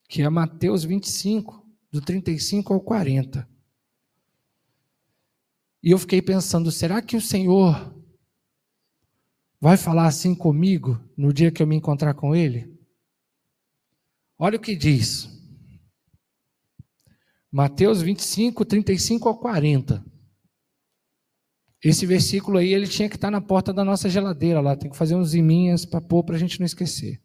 que 0.09 0.21
é 0.21 0.27
Mateus 0.27 0.83
25, 0.83 1.65
do 1.89 2.01
35 2.01 2.73
ao 2.73 2.81
40. 2.81 3.47
E 5.81 5.91
eu 5.91 5.97
fiquei 5.97 6.21
pensando, 6.21 6.69
será 6.73 7.01
que 7.01 7.15
o 7.15 7.21
Senhor 7.21 7.95
vai 9.57 9.77
falar 9.77 10.07
assim 10.07 10.35
comigo 10.35 10.99
no 11.15 11.31
dia 11.31 11.49
que 11.49 11.63
eu 11.63 11.67
me 11.67 11.77
encontrar 11.77 12.13
com 12.13 12.35
Ele? 12.35 12.77
Olha 14.37 14.57
o 14.57 14.61
que 14.61 14.75
diz. 14.75 15.29
Mateus 17.49 18.01
25, 18.01 18.65
35 18.65 19.29
ao 19.29 19.37
40. 19.39 20.03
Esse 21.85 22.03
versículo 22.03 22.57
aí, 22.57 22.73
ele 22.73 22.87
tinha 22.87 23.07
que 23.07 23.15
estar 23.15 23.29
na 23.29 23.39
porta 23.39 23.71
da 23.71 23.85
nossa 23.85 24.09
geladeira 24.09 24.59
lá, 24.59 24.75
tem 24.75 24.89
que 24.89 24.97
fazer 24.97 25.13
uns 25.13 25.35
iminhas 25.35 25.85
para 25.85 26.01
pôr 26.01 26.23
para 26.23 26.35
a 26.35 26.39
gente 26.39 26.59
não 26.59 26.65
esquecer. 26.65 27.21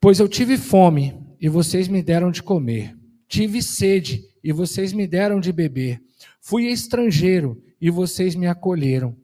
Pois 0.00 0.20
eu 0.20 0.28
tive 0.28 0.56
fome 0.56 1.20
e 1.40 1.48
vocês 1.48 1.88
me 1.88 2.00
deram 2.00 2.30
de 2.30 2.44
comer. 2.44 2.96
Tive 3.26 3.60
sede 3.60 4.22
e 4.44 4.52
vocês 4.52 4.92
me 4.92 5.04
deram 5.04 5.40
de 5.40 5.52
beber. 5.52 6.00
Fui 6.40 6.66
estrangeiro 6.68 7.60
e 7.80 7.90
vocês 7.90 8.36
me 8.36 8.46
acolheram. 8.46 9.16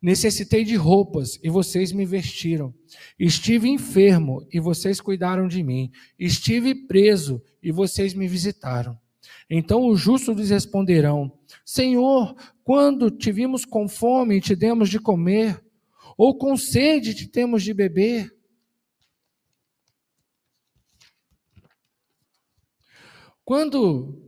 Necessitei 0.00 0.64
de 0.64 0.74
roupas 0.74 1.38
e 1.42 1.50
vocês 1.50 1.92
me 1.92 2.06
vestiram. 2.06 2.74
Estive 3.18 3.68
enfermo 3.68 4.46
e 4.50 4.58
vocês 4.58 5.02
cuidaram 5.02 5.46
de 5.46 5.62
mim. 5.62 5.90
Estive 6.18 6.74
preso 6.74 7.42
e 7.62 7.70
vocês 7.70 8.14
me 8.14 8.26
visitaram. 8.26 8.98
Então 9.48 9.86
os 9.88 10.00
justos 10.00 10.36
lhes 10.36 10.50
responderão: 10.50 11.32
Senhor, 11.64 12.34
quando 12.64 13.10
te 13.10 13.30
vimos 13.30 13.64
com 13.64 13.88
fome 13.88 14.36
e 14.36 14.40
te 14.40 14.56
demos 14.56 14.88
de 14.88 14.98
comer, 14.98 15.64
ou 16.16 16.36
com 16.36 16.56
sede 16.56 17.14
te 17.14 17.28
temos 17.28 17.62
de 17.62 17.72
beber? 17.72 18.34
Quando 23.44 24.20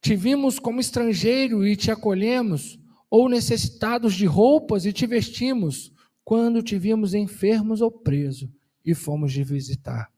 te 0.00 0.16
vimos 0.16 0.58
como 0.58 0.80
estrangeiro 0.80 1.64
e 1.64 1.76
te 1.76 1.92
acolhemos, 1.92 2.78
ou 3.08 3.28
necessitados 3.28 4.14
de 4.14 4.26
roupas 4.26 4.84
e 4.84 4.92
te 4.92 5.06
vestimos, 5.06 5.92
quando 6.24 6.60
te 6.60 6.76
vimos 6.76 7.14
enfermos 7.14 7.80
ou 7.80 7.90
preso 7.90 8.52
e 8.84 8.92
fomos 8.92 9.32
de 9.32 9.44
visitar? 9.44 10.12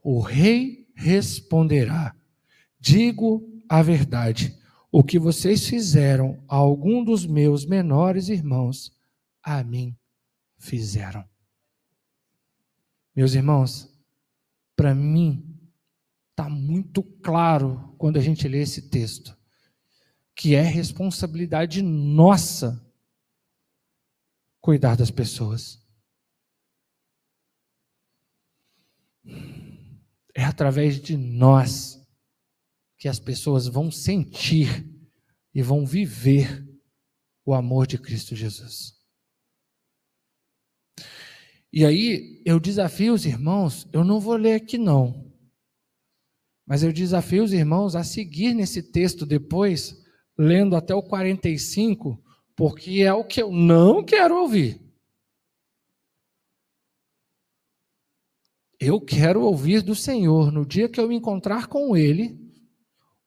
O 0.00 0.20
rei 0.20 0.86
responderá: 0.94 2.14
Digo 2.80 3.62
a 3.68 3.82
verdade. 3.82 4.56
o 4.90 5.02
que 5.02 5.18
vocês 5.18 5.68
fizeram 5.68 6.42
a 6.48 6.56
algum 6.56 7.04
dos 7.04 7.26
meus 7.26 7.66
menores 7.66 8.28
irmãos, 8.28 8.96
a 9.42 9.62
mim 9.62 9.96
fizeram. 10.56 11.28
Meus 13.14 13.34
irmãos, 13.34 13.92
para 14.74 14.94
mim, 14.94 15.44
está 16.30 16.48
muito 16.48 17.02
claro 17.02 17.94
quando 17.98 18.16
a 18.16 18.20
gente 18.20 18.48
lê 18.48 18.62
esse 18.62 18.88
texto, 18.88 19.36
que 20.34 20.54
é 20.54 20.62
responsabilidade 20.62 21.82
nossa 21.82 22.82
cuidar 24.60 24.96
das 24.96 25.10
pessoas. 25.10 25.84
É 30.34 30.44
através 30.44 31.00
de 31.00 31.16
nós 31.16 31.97
que 32.98 33.08
as 33.08 33.20
pessoas 33.20 33.68
vão 33.68 33.90
sentir 33.90 34.86
e 35.54 35.62
vão 35.62 35.86
viver 35.86 36.66
o 37.46 37.54
amor 37.54 37.86
de 37.86 37.96
Cristo 37.96 38.34
Jesus. 38.34 38.98
E 41.72 41.84
aí 41.84 42.42
eu 42.44 42.58
desafio 42.58 43.14
os 43.14 43.24
irmãos, 43.24 43.86
eu 43.92 44.02
não 44.02 44.18
vou 44.18 44.34
ler 44.34 44.54
aqui 44.54 44.76
não, 44.76 45.32
mas 46.66 46.82
eu 46.82 46.92
desafio 46.92 47.44
os 47.44 47.52
irmãos 47.52 47.94
a 47.94 48.02
seguir 48.02 48.52
nesse 48.52 48.82
texto 48.82 49.24
depois, 49.24 49.96
lendo 50.36 50.76
até 50.76 50.94
o 50.94 51.02
45, 51.02 52.22
porque 52.56 53.02
é 53.02 53.12
o 53.12 53.24
que 53.24 53.40
eu 53.40 53.52
não 53.52 54.04
quero 54.04 54.36
ouvir. 54.36 54.80
Eu 58.80 59.00
quero 59.00 59.42
ouvir 59.42 59.82
do 59.82 59.94
Senhor, 59.94 60.52
no 60.52 60.64
dia 60.64 60.88
que 60.88 61.00
eu 61.00 61.08
me 61.08 61.16
encontrar 61.16 61.66
com 61.66 61.96
Ele, 61.96 62.47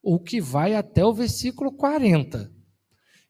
o 0.02 0.20
que 0.20 0.42
vai 0.42 0.76
até 0.76 1.06
o 1.06 1.14
versículo 1.14 1.72
40. 1.72 2.52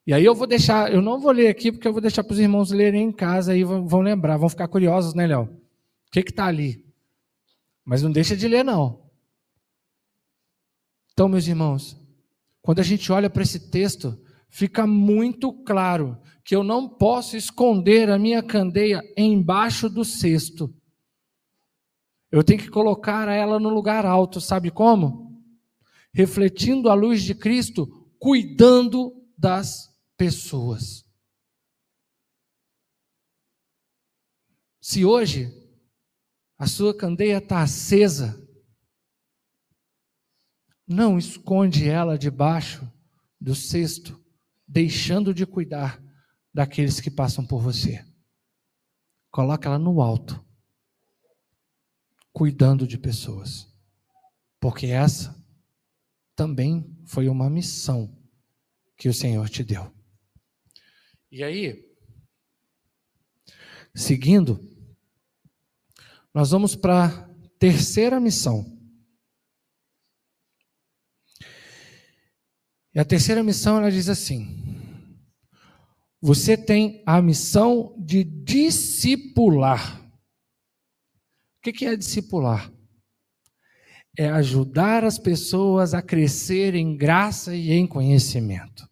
E 0.06 0.14
aí 0.14 0.26
eu 0.26 0.34
vou 0.34 0.48
deixar, 0.48 0.92
eu 0.92 1.02
não 1.02 1.20
vou 1.20 1.32
ler 1.32 1.48
aqui, 1.48 1.72
porque 1.72 1.88
eu 1.88 1.94
vou 1.94 2.02
deixar 2.02 2.24
para 2.24 2.34
os 2.34 2.40
irmãos 2.40 2.72
lerem 2.72 3.04
em 3.04 3.12
casa 3.12 3.56
e 3.56 3.64
vão, 3.64 3.88
vão 3.88 4.02
lembrar, 4.02 4.38
vão 4.38 4.50
ficar 4.50 4.68
curiosos, 4.68 5.14
né, 5.14 5.28
Léo? 5.28 5.44
O 5.44 6.12
que 6.12 6.20
está 6.20 6.46
ali? 6.46 6.86
Mas 7.86 8.02
não 8.02 8.12
deixa 8.12 8.36
de 8.36 8.48
ler, 8.48 8.64
não. 8.64 9.02
Então, 11.14 11.28
meus 11.30 11.48
irmãos, 11.48 11.98
quando 12.62 12.80
a 12.80 12.84
gente 12.84 13.12
olha 13.12 13.30
para 13.30 13.44
esse 13.44 13.70
texto, 13.70 14.20
fica 14.50 14.88
muito 14.88 15.54
claro 15.64 16.18
que 16.44 16.56
eu 16.56 16.64
não 16.64 16.90
posso 16.90 17.38
esconder 17.38 18.10
a 18.10 18.18
minha 18.18 18.42
candeia 18.42 19.02
embaixo 19.16 19.90
do 19.90 20.04
cesto. 20.04 20.74
Eu 22.32 22.44
tenho 22.44 22.60
que 22.60 22.70
colocar 22.70 23.28
ela 23.28 23.60
no 23.60 23.70
lugar 23.70 24.06
alto, 24.06 24.42
sabe 24.42 24.72
como? 24.72 25.31
Refletindo 26.14 26.90
a 26.90 26.94
luz 26.94 27.24
de 27.24 27.34
Cristo, 27.34 27.88
cuidando 28.20 29.14
das 29.38 29.90
pessoas. 30.18 31.06
Se 34.82 35.06
hoje 35.06 35.50
a 36.58 36.68
sua 36.68 36.96
candeia 36.96 37.38
está 37.38 37.62
acesa, 37.62 38.38
não 40.88 41.18
esconde 41.18 41.88
ela 41.88 42.18
debaixo 42.18 42.92
do 43.40 43.56
cesto, 43.56 44.24
deixando 44.68 45.34
de 45.34 45.46
cuidar 45.46 46.00
daqueles 46.54 47.00
que 47.00 47.10
passam 47.10 47.46
por 47.46 47.62
você. 47.62 48.06
Coloca 49.32 49.70
ela 49.70 49.80
no 49.80 50.02
alto, 50.02 50.46
cuidando 52.32 52.86
de 52.86 52.98
pessoas, 52.98 53.68
porque 54.60 54.88
essa 54.88 55.41
também 56.42 56.84
foi 57.06 57.30
uma 57.30 57.52
missão 57.52 58.20
que 58.98 59.08
o 59.08 59.14
Senhor 59.14 59.48
te 59.48 59.64
deu. 59.64 59.94
E 61.32 61.44
aí, 61.44 61.88
seguindo, 63.94 64.60
nós 66.34 66.50
vamos 66.50 66.76
para 66.76 67.06
a 67.06 67.30
terceira 67.60 68.20
missão. 68.20 68.76
E 72.92 73.00
a 73.00 73.06
terceira 73.06 73.44
missão 73.44 73.78
ela 73.78 73.92
diz 73.92 74.10
assim: 74.10 74.48
Você 76.20 76.58
tem 76.58 77.04
a 77.06 77.22
missão 77.22 77.96
de 78.00 78.24
discipular. 78.24 80.12
O 81.60 81.72
que 81.72 81.86
é 81.86 81.96
discipular? 81.96 82.74
É 84.18 84.30
ajudar 84.30 85.04
as 85.04 85.18
pessoas 85.18 85.94
a 85.94 86.02
crescer 86.02 86.76
em 86.76 86.96
graça 86.96 87.56
e 87.56 87.72
em 87.72 87.88
conhecimento. 87.88 88.90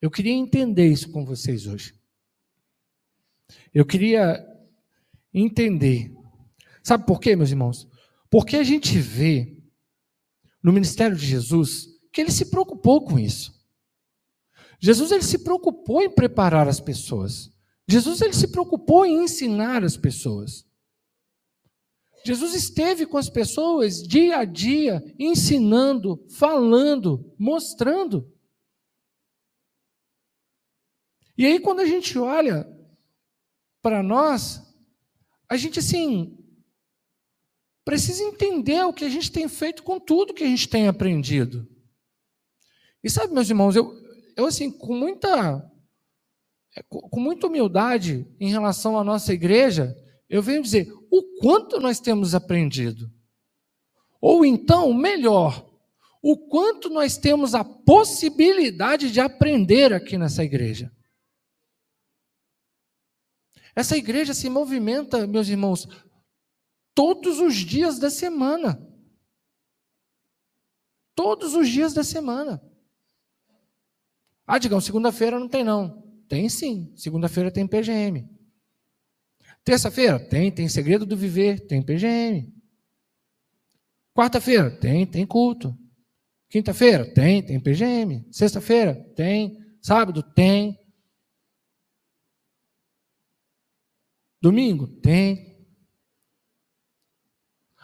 Eu 0.00 0.10
queria 0.10 0.32
entender 0.32 0.88
isso 0.88 1.10
com 1.10 1.24
vocês 1.24 1.66
hoje. 1.66 1.94
Eu 3.72 3.84
queria 3.84 4.44
entender. 5.32 6.12
Sabe 6.82 7.06
por 7.06 7.20
quê, 7.20 7.36
meus 7.36 7.50
irmãos? 7.50 7.88
Porque 8.30 8.56
a 8.56 8.62
gente 8.62 8.98
vê 8.98 9.56
no 10.62 10.72
ministério 10.72 11.16
de 11.16 11.26
Jesus 11.26 11.86
que 12.12 12.20
ele 12.20 12.30
se 12.30 12.46
preocupou 12.50 13.04
com 13.04 13.18
isso. 13.18 13.54
Jesus 14.80 15.10
ele 15.10 15.22
se 15.22 15.38
preocupou 15.38 16.02
em 16.02 16.10
preparar 16.10 16.68
as 16.68 16.80
pessoas. 16.80 17.50
Jesus 17.88 18.20
ele 18.20 18.32
se 18.32 18.48
preocupou 18.48 19.06
em 19.06 19.24
ensinar 19.24 19.84
as 19.84 19.96
pessoas. 19.96 20.64
Jesus 22.26 22.54
esteve 22.54 23.06
com 23.06 23.16
as 23.16 23.30
pessoas 23.30 24.02
dia 24.02 24.38
a 24.38 24.44
dia, 24.44 25.00
ensinando, 25.16 26.26
falando, 26.28 27.32
mostrando. 27.38 28.28
E 31.38 31.46
aí, 31.46 31.60
quando 31.60 31.78
a 31.78 31.86
gente 31.86 32.18
olha 32.18 32.66
para 33.80 34.02
nós, 34.02 34.60
a 35.48 35.56
gente 35.56 35.78
assim 35.78 36.36
precisa 37.84 38.24
entender 38.24 38.84
o 38.84 38.92
que 38.92 39.04
a 39.04 39.08
gente 39.08 39.30
tem 39.30 39.48
feito 39.48 39.84
com 39.84 40.00
tudo 40.00 40.34
que 40.34 40.42
a 40.42 40.48
gente 40.48 40.68
tem 40.68 40.88
aprendido. 40.88 41.64
E 43.04 43.08
sabe, 43.08 43.32
meus 43.32 43.48
irmãos, 43.48 43.76
eu, 43.76 43.94
eu 44.36 44.46
assim, 44.46 44.68
com 44.68 44.96
muita 44.96 45.64
é, 46.76 46.82
com 46.82 47.20
muita 47.20 47.46
humildade 47.46 48.26
em 48.40 48.50
relação 48.50 48.98
à 48.98 49.04
nossa 49.04 49.32
igreja, 49.32 49.96
eu 50.28 50.42
venho 50.42 50.60
dizer 50.60 50.92
o 51.18 51.22
quanto 51.40 51.80
nós 51.80 52.00
temos 52.00 52.34
aprendido. 52.34 53.10
Ou 54.20 54.44
então, 54.44 54.92
melhor, 54.92 55.66
o 56.22 56.36
quanto 56.36 56.90
nós 56.90 57.16
temos 57.16 57.54
a 57.54 57.64
possibilidade 57.64 59.10
de 59.10 59.20
aprender 59.20 59.92
aqui 59.92 60.18
nessa 60.18 60.42
igreja. 60.42 60.92
Essa 63.74 63.96
igreja 63.96 64.34
se 64.34 64.48
movimenta, 64.48 65.26
meus 65.26 65.48
irmãos, 65.48 65.86
todos 66.94 67.38
os 67.38 67.54
dias 67.54 67.98
da 67.98 68.10
semana. 68.10 68.82
Todos 71.14 71.54
os 71.54 71.68
dias 71.68 71.94
da 71.94 72.02
semana. 72.02 72.62
Ah, 74.46 74.58
digam, 74.58 74.80
segunda-feira 74.80 75.38
não 75.38 75.48
tem 75.48 75.62
não. 75.62 76.02
Tem 76.28 76.48
sim, 76.48 76.92
segunda-feira 76.96 77.50
tem 77.50 77.66
PGM. 77.66 78.35
Terça-feira 79.66 80.20
tem, 80.20 80.52
tem 80.52 80.68
Segredo 80.68 81.04
do 81.04 81.16
Viver, 81.16 81.66
tem 81.66 81.82
PGM. 81.82 82.54
Quarta-feira 84.14 84.70
tem, 84.70 85.04
tem 85.04 85.26
culto. 85.26 85.76
Quinta-feira 86.48 87.12
tem, 87.12 87.44
tem 87.44 87.58
PGM. 87.58 88.28
Sexta-feira 88.30 88.94
tem, 89.16 89.58
sábado 89.82 90.22
tem. 90.22 90.78
Domingo? 94.40 94.86
Tem. 94.86 95.58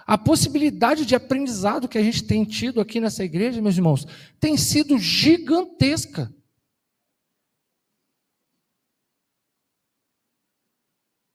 A 0.07 0.17
possibilidade 0.17 1.05
de 1.05 1.17
aprendizado 1.17 1.89
que 1.89 1.99
a 1.99 2.03
gente 2.03 2.23
tem 2.23 2.45
tido 2.45 2.81
aqui 2.81 3.01
nessa 3.01 3.25
igreja, 3.25 3.61
meus 3.61 3.75
irmãos, 3.75 4.07
tem 4.39 4.57
sido 4.57 5.01
gigantesca. 5.01 6.33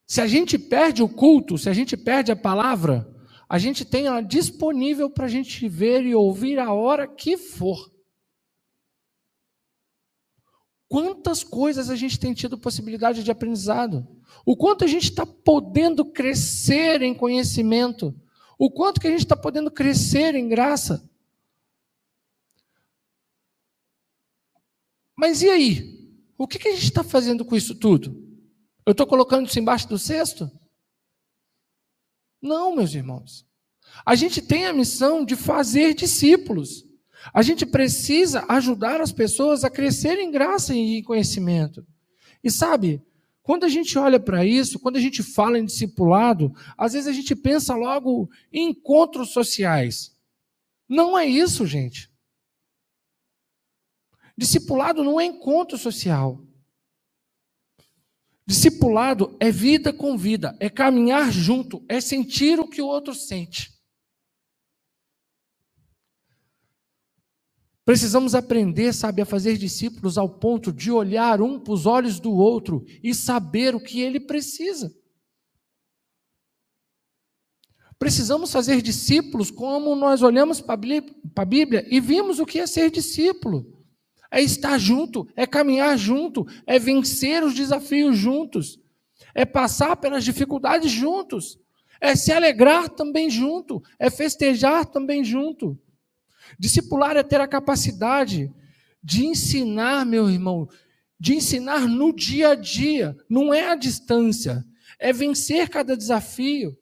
Se 0.08 0.22
a 0.22 0.26
gente 0.26 0.58
perde 0.58 1.04
o 1.04 1.10
culto, 1.10 1.58
se 1.58 1.70
a 1.70 1.74
gente 1.74 1.98
perde 1.98 2.32
a 2.32 2.36
palavra, 2.36 3.14
a 3.50 3.60
gente 3.60 3.84
tem 3.84 4.06
ela 4.06 4.22
disponível 4.22 5.10
para 5.10 5.26
a 5.26 5.30
gente 5.30 5.68
ver 5.68 6.06
e 6.06 6.16
ouvir 6.16 6.58
a 6.60 6.72
hora 6.72 7.06
que 7.06 7.38
for. 7.38 7.92
Quantas 10.88 11.44
coisas 11.44 11.90
a 11.90 11.96
gente 11.98 12.18
tem 12.18 12.34
tido 12.34 12.58
possibilidade 12.58 13.22
de 13.22 13.30
aprendizado? 13.30 14.08
O 14.46 14.56
quanto 14.56 14.86
a 14.86 14.88
gente 14.88 15.04
está 15.04 15.26
podendo 15.26 16.06
crescer 16.06 17.02
em 17.02 17.14
conhecimento? 17.14 18.16
O 18.58 18.72
quanto 18.72 19.02
que 19.02 19.08
a 19.08 19.12
gente 19.12 19.26
está 19.26 19.36
podendo 19.36 19.70
crescer 19.70 20.36
em 20.36 20.48
graça? 20.48 21.10
Mas 25.18 25.42
e 25.42 25.50
aí? 25.50 25.98
O 26.38 26.48
que, 26.48 26.58
que 26.58 26.70
a 26.70 26.74
gente 26.74 26.86
está 26.86 27.04
fazendo 27.04 27.44
com 27.44 27.58
isso 27.58 27.76
tudo? 27.76 28.27
Eu 28.88 28.92
estou 28.92 29.06
colocando 29.06 29.48
isso 29.48 29.60
embaixo 29.60 29.86
do 29.90 30.00
cesto? 30.00 30.50
Não, 32.42 32.74
meus 32.74 32.94
irmãos. 32.94 33.46
A 34.06 34.16
gente 34.16 34.42
tem 34.42 34.66
a 34.66 34.72
missão 34.72 35.26
de 35.26 35.36
fazer 35.36 35.94
discípulos. 35.94 36.86
A 37.34 37.42
gente 37.42 37.66
precisa 37.66 38.46
ajudar 38.48 39.02
as 39.02 39.12
pessoas 39.12 39.66
a 39.66 39.70
crescerem 39.70 40.28
em 40.30 40.32
graça 40.32 40.74
e 40.74 41.00
em 41.00 41.04
conhecimento. 41.04 41.86
E 42.42 42.50
sabe, 42.50 43.04
quando 43.44 43.66
a 43.66 43.68
gente 43.68 44.00
olha 44.00 44.22
para 44.22 44.46
isso, 44.46 44.80
quando 44.80 44.96
a 44.96 45.02
gente 45.02 45.22
fala 45.22 45.60
em 45.60 45.66
discipulado, 45.66 46.56
às 46.78 46.94
vezes 46.94 47.10
a 47.10 47.14
gente 47.14 47.36
pensa 47.36 47.76
logo 47.76 48.30
em 48.54 48.70
encontros 48.70 49.34
sociais. 49.34 50.16
Não 50.88 51.18
é 51.18 51.26
isso, 51.26 51.68
gente. 51.68 52.10
Discipulado 54.38 55.04
não 55.04 55.20
é 55.20 55.26
encontro 55.26 55.78
social. 55.78 56.47
Discipulado 58.48 59.36
é 59.42 59.52
vida 59.52 59.92
com 59.92 60.18
vida, 60.18 60.56
é 60.58 60.70
caminhar 60.70 61.30
junto, 61.34 61.84
é 61.90 62.00
sentir 62.00 62.62
o 62.62 62.68
que 62.68 62.82
o 62.82 62.88
outro 62.88 63.14
sente. 63.14 63.76
Precisamos 67.84 68.34
aprender, 68.34 68.94
sabe, 68.94 69.22
a 69.22 69.26
fazer 69.26 69.58
discípulos 69.58 70.18
ao 70.18 70.30
ponto 70.30 70.72
de 70.72 70.90
olhar 70.90 71.42
um 71.42 71.60
para 71.60 71.74
os 71.74 71.86
olhos 71.86 72.22
do 72.22 72.32
outro 72.32 72.86
e 73.04 73.14
saber 73.14 73.76
o 73.76 73.82
que 73.82 74.00
ele 74.00 74.20
precisa. 74.20 74.96
Precisamos 78.00 78.52
fazer 78.52 78.82
discípulos 78.82 79.52
como 79.52 79.94
nós 79.94 80.22
olhamos 80.22 80.62
para 80.62 80.76
a 81.36 81.46
Bíblia 81.46 81.86
e 81.90 82.00
vimos 82.00 82.40
o 82.40 82.46
que 82.46 82.60
é 82.60 82.68
ser 82.68 82.92
discípulo. 82.92 83.77
É 84.32 84.42
estar 84.42 84.78
junto, 84.78 85.28
é 85.36 85.46
caminhar 85.48 85.98
junto, 85.98 86.46
é 86.66 86.78
vencer 86.78 87.44
os 87.44 87.54
desafios 87.54 88.18
juntos, 88.18 88.80
é 89.34 89.46
passar 89.46 89.96
pelas 89.96 90.24
dificuldades 90.24 90.92
juntos, 90.92 91.60
é 92.02 92.16
se 92.16 92.32
alegrar 92.32 92.90
também 92.90 93.30
junto, 93.30 93.82
é 93.98 94.10
festejar 94.10 94.86
também 94.86 95.24
junto. 95.24 95.80
Discipular 96.60 97.16
é 97.18 97.24
ter 97.24 97.42
a 97.42 97.48
capacidade 97.48 98.52
de 99.04 99.26
ensinar, 99.26 100.06
meu 100.06 100.30
irmão, 100.30 100.68
de 101.20 101.36
ensinar 101.36 101.88
no 101.88 102.14
dia 102.14 102.50
a 102.50 102.56
dia, 102.56 103.16
não 103.30 103.54
é 103.54 103.70
a 103.70 103.76
distância, 103.76 104.64
é 105.00 105.12
vencer 105.12 105.70
cada 105.70 105.96
desafio. 105.96 106.78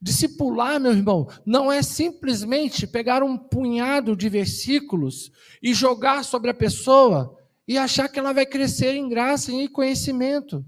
Discipular, 0.00 0.80
meu 0.80 0.92
irmão, 0.92 1.28
não 1.44 1.70
é 1.70 1.82
simplesmente 1.82 2.86
pegar 2.86 3.22
um 3.22 3.36
punhado 3.36 4.16
de 4.16 4.28
versículos 4.28 5.30
e 5.62 5.74
jogar 5.74 6.24
sobre 6.24 6.50
a 6.50 6.54
pessoa 6.54 7.36
e 7.68 7.76
achar 7.76 8.08
que 8.08 8.18
ela 8.18 8.32
vai 8.32 8.46
crescer 8.46 8.94
em 8.94 9.08
graça 9.08 9.52
e 9.52 9.56
em 9.56 9.68
conhecimento. 9.68 10.64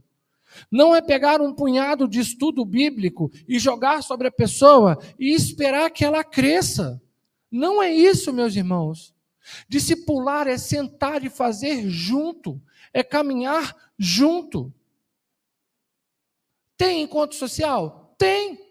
Não 0.71 0.95
é 0.95 1.01
pegar 1.01 1.41
um 1.41 1.53
punhado 1.53 2.09
de 2.09 2.21
estudo 2.21 2.65
bíblico 2.65 3.31
e 3.47 3.59
jogar 3.59 4.03
sobre 4.03 4.29
a 4.29 4.33
pessoa 4.33 4.99
e 5.19 5.35
esperar 5.35 5.91
que 5.91 6.05
ela 6.05 6.25
cresça. 6.25 7.01
Não 7.51 7.83
é 7.83 7.93
isso, 7.93 8.33
meus 8.33 8.57
irmãos. 8.57 9.15
Discipular 9.69 10.47
é 10.47 10.59
sentar 10.59 11.25
e 11.25 11.31
fazer 11.31 11.89
junto, 11.89 12.61
é 12.93 13.03
caminhar 13.03 13.75
junto. 13.99 14.73
Tem 16.77 17.03
encontro 17.03 17.37
social? 17.37 18.15
Tem. 18.19 18.68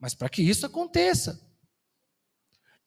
Mas 0.00 0.14
para 0.14 0.28
que 0.28 0.42
isso 0.42 0.64
aconteça. 0.64 1.46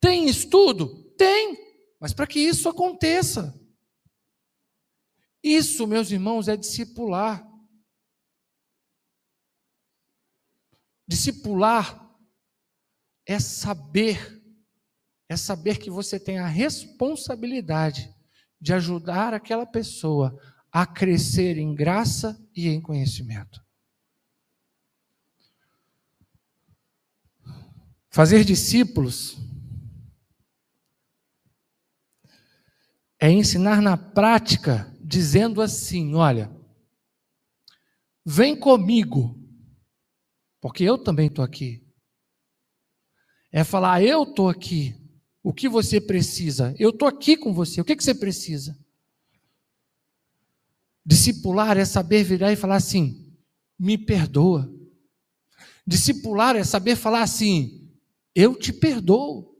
Tem 0.02 0.28
estudo? 0.28 1.14
Tem. 1.16 1.56
Mas 2.00 2.12
para 2.12 2.28
que 2.28 2.40
isso 2.40 2.68
aconteça. 2.68 3.58
Isso, 5.42 5.86
meus 5.86 6.10
irmãos, 6.10 6.48
é 6.48 6.58
discipular. 6.58 7.48
Discipular 11.08 12.02
é 13.26 13.40
saber, 13.40 14.42
é 15.30 15.38
saber 15.38 15.78
que 15.78 15.90
você 15.90 16.20
tem 16.20 16.40
a 16.40 16.48
responsabilidade 16.48 18.14
de 18.60 18.74
ajudar 18.74 19.34
aquela 19.34 19.66
pessoa 19.66 20.38
a 20.72 20.86
crescer 20.88 21.58
em 21.58 21.76
graça 21.76 22.42
e 22.56 22.68
em 22.68 22.82
conhecimento. 22.82 23.62
Fazer 28.14 28.46
discípulos 28.46 29.40
é 33.20 33.32
ensinar 33.32 33.82
na 33.82 33.98
prática, 33.98 34.96
dizendo 35.02 35.60
assim: 35.64 36.14
olha, 36.14 36.56
vem 38.24 38.56
comigo, 38.56 39.36
porque 40.62 40.84
eu 40.84 40.96
também 40.96 41.26
estou 41.26 41.44
aqui. 41.44 41.84
É 43.52 43.64
falar, 43.64 44.04
eu 44.04 44.22
estou 44.22 44.48
aqui, 44.48 44.96
o 45.42 45.52
que 45.52 45.68
você 45.68 46.00
precisa? 46.00 46.76
Eu 46.78 46.92
estou 46.92 47.08
aqui 47.08 47.36
com 47.36 47.52
você, 47.52 47.82
o 47.82 47.84
que, 47.84 47.96
que 47.96 48.04
você 48.04 48.14
precisa? 48.14 48.78
Discipular 51.04 51.80
é 51.80 51.84
saber 51.84 52.24
virar 52.24 52.52
e 52.52 52.56
falar 52.56 52.76
assim: 52.76 53.36
me 53.80 53.98
perdoa. 53.98 54.72
Discipular 55.86 56.56
é 56.56 56.64
saber 56.64 56.96
falar 56.96 57.24
assim: 57.24 57.83
eu 58.36 58.58
te 58.58 58.72
perdoo. 58.74 59.54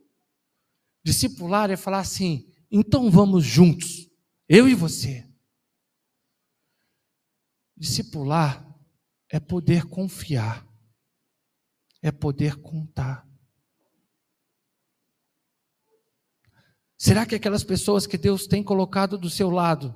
Discipular 1.06 1.70
é 1.70 1.76
falar 1.76 2.00
assim, 2.00 2.50
então 2.72 3.12
vamos 3.12 3.44
juntos, 3.44 4.10
eu 4.48 4.70
e 4.70 4.74
você. 4.74 5.30
Discipular 7.76 8.66
é 9.30 9.40
poder 9.40 9.86
confiar, 9.86 10.66
é 12.02 12.10
poder 12.10 12.56
contar. 12.62 13.28
Será 16.98 17.26
que 17.26 17.36
aquelas 17.36 17.66
pessoas 17.66 18.08
que 18.08 18.18
Deus 18.18 18.48
tem 18.48 18.64
colocado 18.64 19.18
do 19.18 19.30
seu 19.30 19.50
lado, 19.50 19.94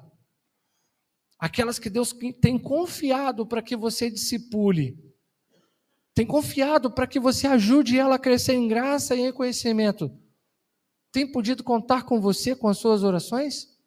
aquelas 1.40 1.80
que 1.80 1.90
Deus 1.90 2.14
tem 2.42 2.60
confiado 2.60 3.48
para 3.48 3.62
que 3.62 3.78
você 3.78 4.12
discipule, 4.12 5.07
tem 6.18 6.26
confiado 6.26 6.90
para 6.90 7.06
que 7.06 7.20
você 7.20 7.46
ajude 7.46 8.00
ela 8.00 8.16
a 8.16 8.20
crescer 8.20 8.54
em 8.54 8.68
graça 8.68 9.16
e 9.16 9.20
em 9.20 9.32
conhecimento. 9.32 10.10
Tem 11.12 11.32
podido 11.32 11.64
contar 11.64 12.06
com 12.06 12.20
você 12.20 12.56
com 12.56 12.68
as 12.68 12.80
suas 12.80 13.04
orações? 13.04 13.80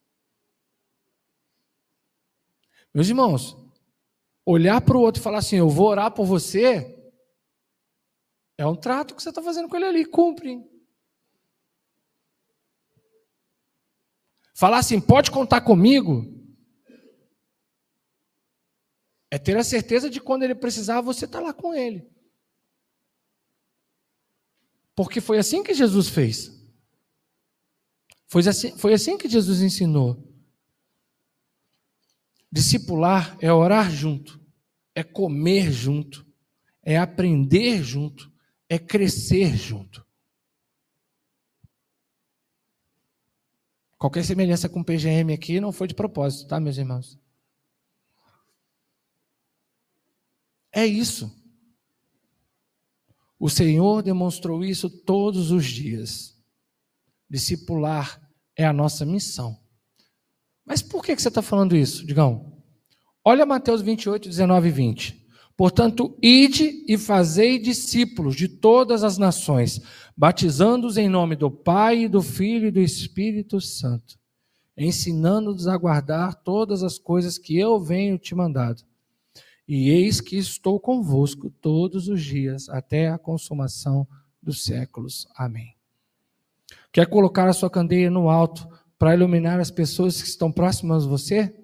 Meus 2.94 3.08
irmãos, 3.08 3.56
olhar 4.46 4.80
para 4.80 4.96
o 4.96 5.00
outro 5.00 5.20
e 5.20 5.24
falar 5.24 5.38
assim: 5.38 5.56
Eu 5.56 5.68
vou 5.68 5.88
orar 5.88 6.12
por 6.12 6.24
você, 6.24 7.12
é 8.56 8.64
um 8.64 8.76
trato 8.76 9.16
que 9.16 9.20
você 9.24 9.30
está 9.30 9.42
fazendo 9.42 9.68
com 9.68 9.74
ele 9.74 9.86
ali, 9.86 10.04
cumpre. 10.04 10.64
Falar 14.54 14.78
assim: 14.78 15.00
Pode 15.00 15.32
contar 15.32 15.62
comigo, 15.62 16.32
é 19.32 19.36
ter 19.36 19.56
a 19.56 19.64
certeza 19.64 20.08
de 20.08 20.20
quando 20.20 20.44
ele 20.44 20.54
precisar, 20.54 21.00
você 21.00 21.24
está 21.24 21.40
lá 21.40 21.52
com 21.52 21.74
ele. 21.74 22.19
Porque 24.94 25.20
foi 25.20 25.38
assim 25.38 25.62
que 25.62 25.74
Jesus 25.74 26.08
fez. 26.08 26.60
Foi 28.26 28.46
assim, 28.46 28.76
foi 28.76 28.94
assim 28.94 29.18
que 29.18 29.28
Jesus 29.28 29.60
ensinou. 29.60 30.26
Discipular 32.52 33.36
é 33.40 33.52
orar 33.52 33.90
junto, 33.90 34.40
é 34.94 35.02
comer 35.02 35.70
junto, 35.70 36.26
é 36.82 36.96
aprender 36.96 37.82
junto, 37.82 38.32
é 38.68 38.78
crescer 38.78 39.56
junto. 39.56 40.06
Qualquer 43.98 44.24
semelhança 44.24 44.68
com 44.68 44.80
o 44.80 44.84
PGM 44.84 45.32
aqui 45.34 45.60
não 45.60 45.72
foi 45.72 45.86
de 45.86 45.94
propósito, 45.94 46.48
tá, 46.48 46.58
meus 46.58 46.78
irmãos? 46.78 47.18
É 50.72 50.86
isso. 50.86 51.39
O 53.40 53.48
Senhor 53.48 54.02
demonstrou 54.02 54.62
isso 54.62 54.90
todos 54.90 55.50
os 55.50 55.64
dias. 55.64 56.36
Discipular 57.28 58.20
é 58.54 58.66
a 58.66 58.72
nossa 58.72 59.06
missão. 59.06 59.58
Mas 60.62 60.82
por 60.82 61.02
que 61.02 61.18
você 61.18 61.28
está 61.28 61.40
falando 61.40 61.74
isso, 61.74 62.04
Digão? 62.04 62.62
Olha 63.24 63.46
Mateus 63.46 63.80
28, 63.80 64.28
19 64.28 64.68
e 64.68 64.70
20. 64.70 65.26
Portanto, 65.56 66.14
ide 66.22 66.84
e 66.86 66.98
fazei 66.98 67.58
discípulos 67.58 68.36
de 68.36 68.46
todas 68.46 69.02
as 69.02 69.16
nações, 69.16 69.80
batizando-os 70.14 70.98
em 70.98 71.08
nome 71.08 71.34
do 71.34 71.50
Pai, 71.50 72.08
do 72.08 72.20
Filho 72.20 72.68
e 72.68 72.70
do 72.70 72.80
Espírito 72.80 73.58
Santo, 73.58 74.18
ensinando-os 74.76 75.66
a 75.66 75.78
guardar 75.78 76.34
todas 76.34 76.82
as 76.82 76.98
coisas 76.98 77.38
que 77.38 77.58
eu 77.58 77.80
venho 77.80 78.18
te 78.18 78.34
mandado. 78.34 78.82
E 79.72 79.88
eis 79.88 80.20
que 80.20 80.36
estou 80.36 80.80
convosco 80.80 81.48
todos 81.48 82.08
os 82.08 82.24
dias, 82.24 82.68
até 82.68 83.08
a 83.08 83.16
consumação 83.16 84.04
dos 84.42 84.64
séculos. 84.64 85.28
Amém. 85.36 85.76
Quer 86.90 87.06
colocar 87.06 87.48
a 87.48 87.52
sua 87.52 87.70
candeia 87.70 88.10
no 88.10 88.28
alto 88.28 88.68
para 88.98 89.14
iluminar 89.14 89.60
as 89.60 89.70
pessoas 89.70 90.20
que 90.20 90.26
estão 90.26 90.50
próximas 90.50 91.04
a 91.04 91.06
você? 91.06 91.54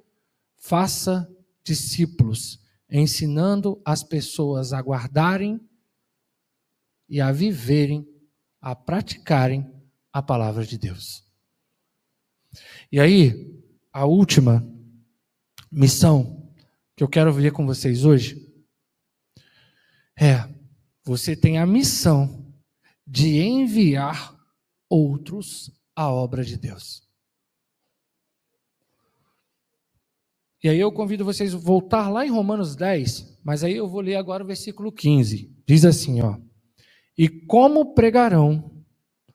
Faça 0.54 1.28
discípulos, 1.64 2.60
ensinando 2.88 3.82
as 3.84 4.04
pessoas 4.04 4.72
a 4.72 4.78
guardarem 4.80 5.60
e 7.08 7.20
a 7.20 7.32
viverem, 7.32 8.06
a 8.60 8.76
praticarem 8.76 9.68
a 10.12 10.22
palavra 10.22 10.64
de 10.64 10.78
Deus. 10.78 11.24
E 12.92 13.00
aí, 13.00 13.60
a 13.92 14.06
última 14.06 14.64
missão 15.72 16.45
que 16.96 17.04
eu 17.04 17.08
quero 17.08 17.32
ver 17.32 17.52
com 17.52 17.66
vocês 17.66 18.04
hoje 18.04 18.42
é: 20.18 20.48
você 21.04 21.36
tem 21.36 21.58
a 21.58 21.66
missão 21.66 22.50
de 23.06 23.38
enviar 23.38 24.34
outros 24.88 25.70
à 25.94 26.10
obra 26.10 26.42
de 26.42 26.56
Deus. 26.56 27.06
E 30.64 30.68
aí 30.68 30.80
eu 30.80 30.90
convido 30.90 31.24
vocês 31.24 31.54
a 31.54 31.58
voltar 31.58 32.08
lá 32.08 32.26
em 32.26 32.30
Romanos 32.30 32.74
10, 32.74 33.40
mas 33.44 33.62
aí 33.62 33.76
eu 33.76 33.86
vou 33.86 34.00
ler 34.00 34.16
agora 34.16 34.42
o 34.42 34.46
versículo 34.46 34.90
15. 34.90 35.54
Diz 35.68 35.84
assim, 35.84 36.22
ó: 36.22 36.40
E 37.16 37.28
como 37.28 37.94
pregarão 37.94 38.84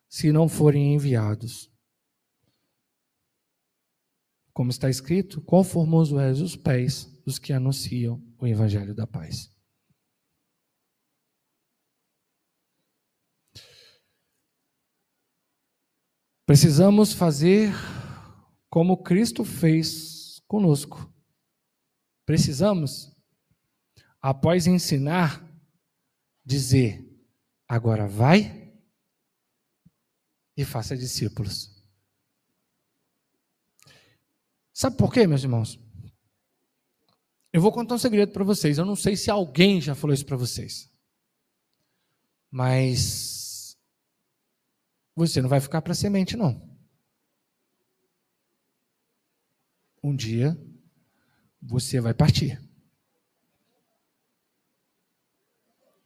se 0.10 0.32
não 0.32 0.50
forem 0.50 0.96
enviados? 0.96 1.70
Como 4.52 4.72
está 4.72 4.90
escrito, 4.90 5.42
quão 5.42 5.64
és 6.20 6.42
os 6.42 6.58
pés 6.58 7.11
dos 7.26 7.40
que 7.40 7.54
anunciam 7.54 8.22
o 8.40 8.48
evangelho 8.48 8.94
da 8.94 9.08
paz. 9.08 9.50
Precisamos 16.46 17.14
fazer 17.14 17.72
como 18.70 19.04
Cristo 19.04 19.46
fez 19.46 20.42
conosco. 20.48 21.10
Precisamos, 22.26 23.16
após 24.22 24.68
ensinar, 24.68 25.46
dizer: 26.44 27.08
agora 27.68 28.08
vai 28.08 28.74
e 30.58 30.66
faça 30.66 30.98
discípulos. 30.98 31.72
Sabe 34.74 34.98
por 34.98 35.14
quê, 35.14 35.28
meus 35.28 35.44
irmãos? 35.44 35.80
Eu 37.54 37.62
vou 37.62 37.72
contar 37.72 37.96
um 37.96 38.00
segredo 38.00 38.32
para 38.32 38.44
vocês. 38.44 38.78
Eu 38.78 38.86
não 38.86 38.96
sei 38.96 39.16
se 39.16 39.30
alguém 39.30 39.82
já 39.82 39.94
falou 39.94 40.14
isso 40.14 40.26
para 40.26 40.38
vocês. 40.38 40.90
Mas 42.50 43.78
você 45.16 45.42
não 45.42 45.50
vai 45.50 45.60
ficar 45.60 45.82
para 45.82 45.94
semente, 45.94 46.38
não. 46.38 46.70
Um 50.04 50.16
dia 50.16 50.58
você 51.62 52.00
vai 52.00 52.14
partir. 52.14 52.60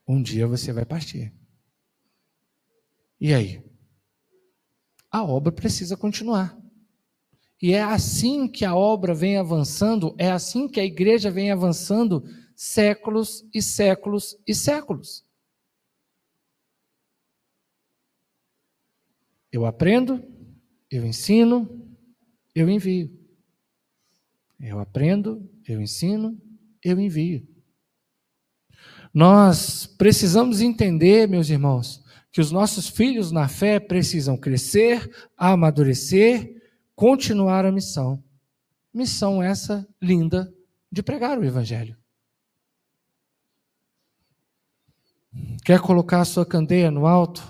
Um 0.07 0.21
dia 0.21 0.47
você 0.47 0.73
vai 0.73 0.85
partir. 0.85 1.33
E 3.19 3.33
aí? 3.33 3.63
A 5.09 5.23
obra 5.23 5.51
precisa 5.51 5.95
continuar. 5.95 6.64
E 7.61 7.73
é 7.73 7.81
assim 7.81 8.47
que 8.47 8.65
a 8.65 8.75
obra 8.75 9.13
vem 9.13 9.37
avançando, 9.37 10.13
é 10.17 10.29
assim 10.29 10.67
que 10.67 10.79
a 10.79 10.85
igreja 10.85 11.31
vem 11.31 11.51
avançando 11.51 12.23
séculos 12.55 13.45
e 13.53 13.61
séculos 13.61 14.37
e 14.45 14.53
séculos. 14.53 15.25
Eu 19.51 19.65
aprendo, 19.65 20.21
eu 20.91 21.05
ensino, 21.05 21.95
eu 22.53 22.69
envio. 22.69 23.09
Eu 24.59 24.79
aprendo, 24.79 25.49
eu 25.67 25.81
ensino, 25.81 26.39
eu 26.83 26.99
envio. 26.99 27.47
Nós 29.13 29.85
precisamos 29.85 30.59
entender, 30.59 31.27
meus 31.27 31.49
irmãos, 31.49 32.03
que 32.33 32.41
os 32.41 32.51
nossos 32.51 32.89
filhos 32.89 33.31
na 33.31 33.47
fé 33.47 33.79
precisam 33.79 34.35
crescer, 34.35 35.09
amadurecer, 35.37 36.53
continuar 36.95 37.65
a 37.65 37.71
missão. 37.71 38.23
Missão 38.93 39.43
essa 39.43 39.87
linda 40.01 40.53
de 40.89 41.03
pregar 41.03 41.37
o 41.37 41.43
Evangelho. 41.43 41.97
Quer 45.65 45.81
colocar 45.81 46.21
a 46.21 46.25
sua 46.25 46.45
candeia 46.45 46.89
no 46.89 47.05
alto? 47.05 47.43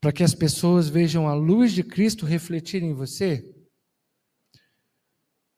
Para 0.00 0.12
que 0.12 0.24
as 0.24 0.34
pessoas 0.34 0.88
vejam 0.88 1.28
a 1.28 1.34
luz 1.34 1.72
de 1.72 1.84
Cristo 1.84 2.26
refletir 2.26 2.82
em 2.82 2.92
você? 2.92 3.54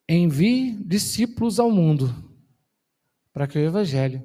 Envie 0.07 0.72
discípulos 0.84 1.59
ao 1.59 1.70
mundo 1.70 2.12
para 3.32 3.47
que 3.47 3.59
o 3.59 3.62
Evangelho 3.62 4.22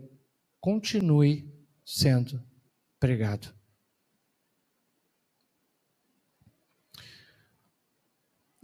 continue 0.60 1.50
sendo 1.86 2.44
pregado. 3.00 3.55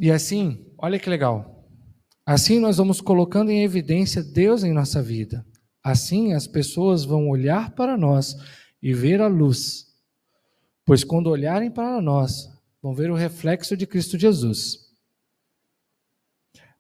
E 0.02 0.10
assim, 0.10 0.66
olha 0.80 0.97
que 0.97 1.08
legal. 1.08 1.64
Assim 2.26 2.60
nós 2.60 2.78
vamos 2.78 2.99
colocando 2.99 3.52
em 3.52 3.64
evidência 3.64 4.24
Deus 4.24 4.64
em 4.64 4.74
nossa 4.74 4.99
vida. 4.99 5.45
Assim 5.84 6.34
as 6.34 6.47
pessoas 6.47 7.06
vão 7.06 7.30
olhar 7.30 7.76
para 7.76 7.95
nós 7.95 8.36
e 8.82 8.95
ver 8.95 9.22
a 9.22 9.28
luz. 9.28 9.95
Pois 10.84 11.04
quando 11.04 11.28
olharem 11.28 11.70
para 11.70 12.02
nós, 12.02 12.49
vão 12.82 12.95
ver 12.95 13.12
o 13.12 13.16
reflexo 13.16 13.78
de 13.78 13.86
Cristo 13.86 14.18
Jesus. 14.18 14.89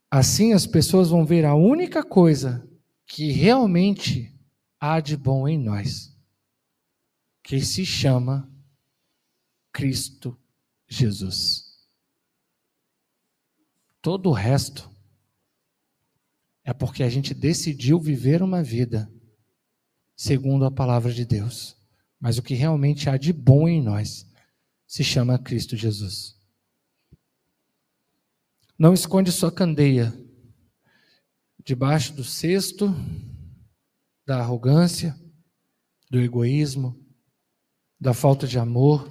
Assim 0.09 0.53
as 0.53 0.65
pessoas 0.65 1.09
vão 1.09 1.23
ver 1.23 1.45
a 1.45 1.53
única 1.53 2.03
coisa 2.03 2.67
que 3.05 3.31
realmente 3.31 4.35
há 4.79 4.99
de 4.99 5.15
bom 5.15 5.47
em 5.47 5.59
nós, 5.59 6.11
que 7.43 7.61
se 7.61 7.85
chama 7.85 8.51
Cristo 9.71 10.35
Jesus. 10.89 11.70
Todo 14.01 14.29
o 14.29 14.33
resto 14.33 14.89
é 16.63 16.73
porque 16.73 17.03
a 17.03 17.09
gente 17.09 17.33
decidiu 17.33 17.99
viver 17.99 18.41
uma 18.41 18.63
vida 18.63 19.11
segundo 20.15 20.65
a 20.65 20.71
palavra 20.71 21.13
de 21.13 21.25
Deus. 21.25 21.77
Mas 22.19 22.37
o 22.37 22.43
que 22.43 22.53
realmente 22.53 23.09
há 23.09 23.17
de 23.17 23.33
bom 23.33 23.67
em 23.67 23.81
nós 23.81 24.27
se 24.87 25.03
chama 25.03 25.39
Cristo 25.39 25.75
Jesus. 25.75 26.35
Não 28.77 28.93
esconde 28.93 29.31
sua 29.31 29.51
candeia 29.51 30.13
debaixo 31.63 32.13
do 32.13 32.23
cesto 32.23 32.93
da 34.25 34.39
arrogância, 34.39 35.15
do 36.09 36.19
egoísmo, 36.19 36.99
da 37.99 38.13
falta 38.13 38.47
de 38.47 38.57
amor, 38.57 39.07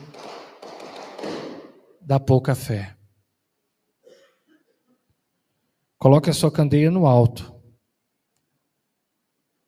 da 2.01 2.19
pouca 2.19 2.55
fé. 2.55 3.00
Coloque 6.01 6.31
a 6.31 6.33
sua 6.33 6.51
candeia 6.51 6.91
no 6.91 7.07
alto, 7.07 7.55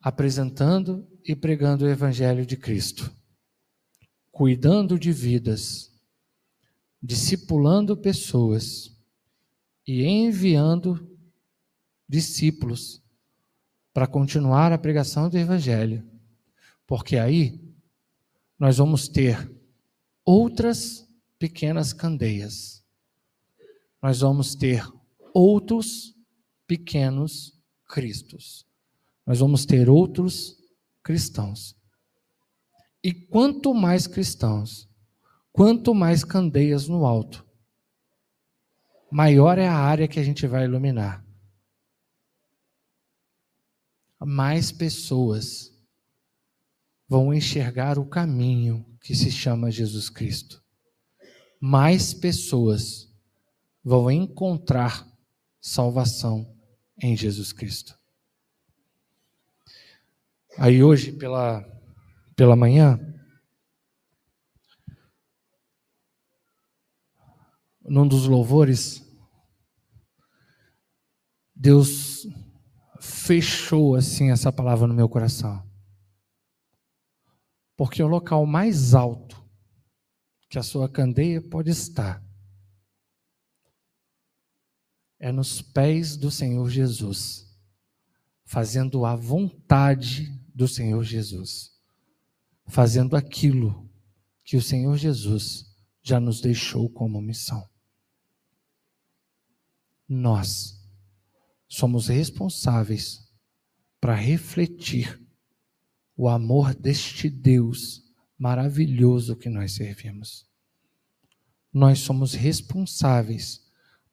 apresentando 0.01 1.07
e 1.23 1.37
pregando 1.37 1.85
o 1.85 1.89
Evangelho 1.91 2.47
de 2.47 2.57
Cristo, 2.57 3.15
cuidando 4.31 4.99
de 4.99 5.13
vidas, 5.13 5.93
discipulando 7.03 7.95
pessoas 7.99 8.99
e 9.87 10.07
enviando 10.07 11.07
discípulos 12.09 13.03
para 13.93 14.07
continuar 14.07 14.73
a 14.73 14.79
pregação 14.79 15.29
do 15.29 15.37
Evangelho, 15.37 16.03
porque 16.87 17.19
aí 17.19 17.61
nós 18.59 18.79
vamos 18.79 19.07
ter 19.07 19.53
outras 20.25 21.07
pequenas 21.39 21.93
candeias, 21.93 22.83
nós 24.01 24.21
vamos 24.21 24.55
ter 24.55 24.83
outros 25.35 26.12
pequenos 26.73 27.53
cristos, 27.87 28.67
nós 29.27 29.41
vamos 29.41 29.67
ter 29.67 29.91
outros 29.91 30.57
cristãos. 31.03 31.77
E 33.05 33.13
quanto 33.13 33.75
mais 33.75 34.07
cristãos, 34.07 34.89
quanto 35.53 35.95
mais 35.95 36.25
candeias 36.25 36.89
no 36.89 37.05
alto, 37.05 37.47
maior 39.11 39.59
é 39.59 39.69
a 39.69 39.77
área 39.77 40.09
que 40.09 40.19
a 40.19 40.23
gente 40.23 40.47
vai 40.47 40.65
iluminar. 40.65 41.23
Mais 44.19 44.73
pessoas 44.73 45.79
vão 47.07 47.35
enxergar 47.35 47.99
o 47.99 48.07
caminho 48.07 48.83
que 48.99 49.15
se 49.15 49.31
chama 49.31 49.71
Jesus 49.71 50.09
Cristo. 50.09 50.65
Mais 51.61 52.15
pessoas 52.15 53.15
vão 53.85 54.11
encontrar 54.11 55.07
salvação 55.61 56.52
em 57.03 57.17
Jesus 57.17 57.53
Cristo. 57.53 57.99
Aí 60.57 60.83
hoje, 60.83 61.13
pela, 61.13 61.65
pela 62.37 62.55
manhã, 62.55 63.01
num 67.81 68.07
dos 68.07 68.27
louvores, 68.27 69.03
Deus 71.55 72.27
fechou 73.01 73.97
assim 73.97 74.31
essa 74.31 74.53
palavra 74.53 74.87
no 74.87 74.95
meu 74.95 75.09
coração. 75.09 75.69
Porque 77.77 78.03
o 78.03 78.07
local 78.07 78.47
mais 78.47 78.95
alto 78.95 79.43
que 80.49 80.59
a 80.59 80.63
sua 80.63 80.89
candeia 80.89 81.41
pode 81.41 81.71
estar 81.71 82.22
é 85.23 85.31
nos 85.31 85.63
pés 85.63 86.17
do 86.17 86.33
Senhor 86.33 86.69
Jesus, 86.69 87.49
fazendo 88.45 89.07
a 89.07 89.15
vontade 89.15 90.37
do 90.53 90.67
Senhor 90.67 91.05
Jesus, 91.05 91.71
fazendo 92.67 93.15
aquilo 93.15 93.89
que 94.43 94.57
o 94.57 94.61
Senhor 94.61 94.97
Jesus 94.97 95.73
já 96.03 96.19
nos 96.19 96.41
deixou 96.41 96.91
como 96.91 97.23
missão. 97.23 97.65
Nós 100.09 100.77
somos 101.69 102.09
responsáveis 102.09 103.33
para 104.01 104.17
refletir 104.17 105.25
o 106.17 106.29
amor 106.29 106.75
deste 106.75 107.31
Deus 107.31 108.03
maravilhoso 108.37 109.37
que 109.37 109.49
nós 109.49 109.71
servimos. 109.71 110.45
Nós 111.73 112.01
somos 112.01 112.35
responsáveis 112.35 113.62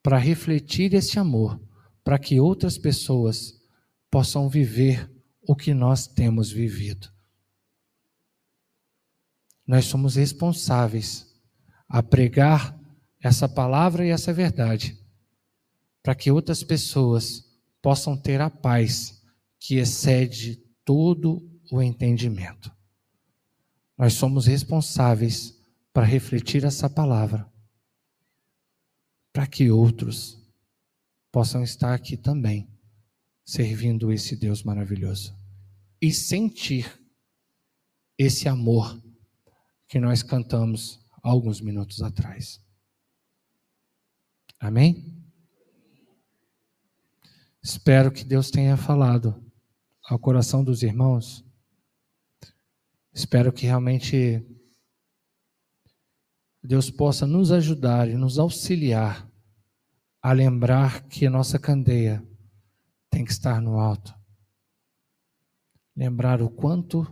para 0.10 0.18
refletir 0.18 0.95
esse 0.95 1.20
amor, 1.20 1.62
para 2.03 2.18
que 2.18 2.39
outras 2.39 2.80
pessoas 2.80 3.62
possam 4.10 4.49
viver 4.49 5.07
o 5.47 5.55
que 5.55 5.72
nós 5.72 6.07
temos 6.07 6.51
vivido. 6.51 7.07
Nós 9.68 9.86
somos 9.86 10.16
responsáveis 10.16 11.32
a 11.88 12.01
pregar 12.01 12.76
essa 13.22 13.47
palavra 13.47 14.03
e 14.03 14.10
essa 14.10 14.34
verdade, 14.34 14.99
para 16.01 16.16
que 16.16 16.32
outras 16.32 16.64
pessoas 16.64 17.43
possam 17.80 18.18
ter 18.18 18.41
a 18.41 18.49
paz 18.49 19.24
que 19.60 19.76
excede 19.76 20.55
todo 20.84 21.47
o 21.72 21.84
entendimento. 21.84 22.72
Nós 23.95 24.14
somos 24.14 24.47
responsáveis 24.47 25.55
para 25.93 26.03
refletir 26.03 26.66
essa 26.66 26.89
palavra 26.89 27.47
para 29.40 29.48
que 29.48 29.72
outros 29.72 30.38
possam 31.32 31.64
estar 31.64 31.94
aqui 31.94 32.18
também, 32.18 32.70
servindo 33.46 34.12
esse 34.12 34.36
Deus 34.36 34.64
maravilhoso 34.64 35.34
e 36.02 36.12
sentir 36.12 37.02
esse 38.18 38.50
amor 38.50 39.02
que 39.88 39.98
nós 39.98 40.22
cantamos 40.22 41.00
alguns 41.24 41.62
minutos 41.62 42.02
atrás. 42.02 42.62
Amém? 44.60 45.24
Espero 47.64 48.12
que 48.12 48.26
Deus 48.26 48.52
tenha 48.52 48.76
falado 48.76 49.42
ao 50.04 50.20
coração 50.20 50.66
dos 50.66 50.84
irmãos. 50.84 51.46
Espero 53.14 53.54
que 53.54 53.66
realmente 53.66 54.46
Deus 56.62 56.92
possa 56.92 57.26
nos 57.26 57.54
ajudar 57.54 58.10
e 58.10 58.16
nos 58.16 58.38
auxiliar 58.38 59.29
a 60.22 60.34
lembrar 60.34 61.08
que 61.08 61.30
nossa 61.30 61.58
candeia 61.58 62.26
tem 63.10 63.24
que 63.24 63.32
estar 63.32 63.62
no 63.62 63.80
alto. 63.80 64.14
Lembrar 65.96 66.42
o 66.42 66.50
quanto 66.50 67.08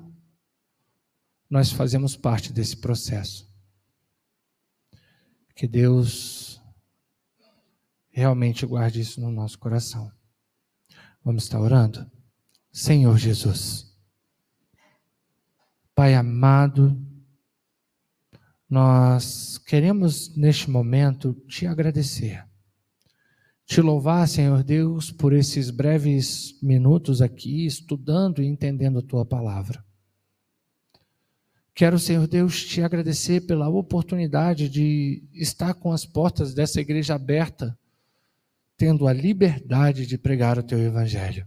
nós 1.49 1.71
fazemos 1.71 2.15
parte 2.15 2.51
desse 2.51 2.77
processo. 2.77 3.47
Que 5.55 5.67
Deus 5.67 6.61
realmente 8.09 8.65
guarde 8.65 9.01
isso 9.01 9.21
no 9.21 9.31
nosso 9.31 9.57
coração. 9.57 10.11
Vamos 11.23 11.43
estar 11.43 11.59
orando? 11.59 12.09
Senhor 12.71 13.17
Jesus, 13.17 13.87
Pai 15.97 16.13
amado, 16.13 16.95
nós 18.69 19.57
queremos 19.57 20.35
neste 20.35 20.69
momento 20.69 21.33
te 21.47 21.65
agradecer 21.65 22.46
te 23.67 23.81
louvar, 23.81 24.25
Senhor 24.29 24.63
Deus, 24.63 25.11
por 25.11 25.33
esses 25.33 25.69
breves 25.69 26.57
minutos 26.61 27.21
aqui, 27.21 27.65
estudando 27.65 28.41
e 28.41 28.47
entendendo 28.47 28.99
a 28.99 29.03
tua 29.03 29.25
palavra. 29.25 29.83
Quero, 31.75 31.99
Senhor 31.99 32.25
Deus, 32.27 32.65
te 32.65 32.81
agradecer 32.81 33.41
pela 33.41 33.67
oportunidade 33.67 34.69
de 34.69 35.21
estar 35.33 35.73
com 35.73 35.91
as 35.91 36.05
portas 36.05 36.53
dessa 36.53 36.79
igreja 36.79 37.15
aberta, 37.15 37.77
tendo 38.77 39.05
a 39.05 39.11
liberdade 39.11 40.07
de 40.07 40.17
pregar 40.17 40.57
o 40.57 40.63
teu 40.63 40.79
evangelho. 40.79 41.45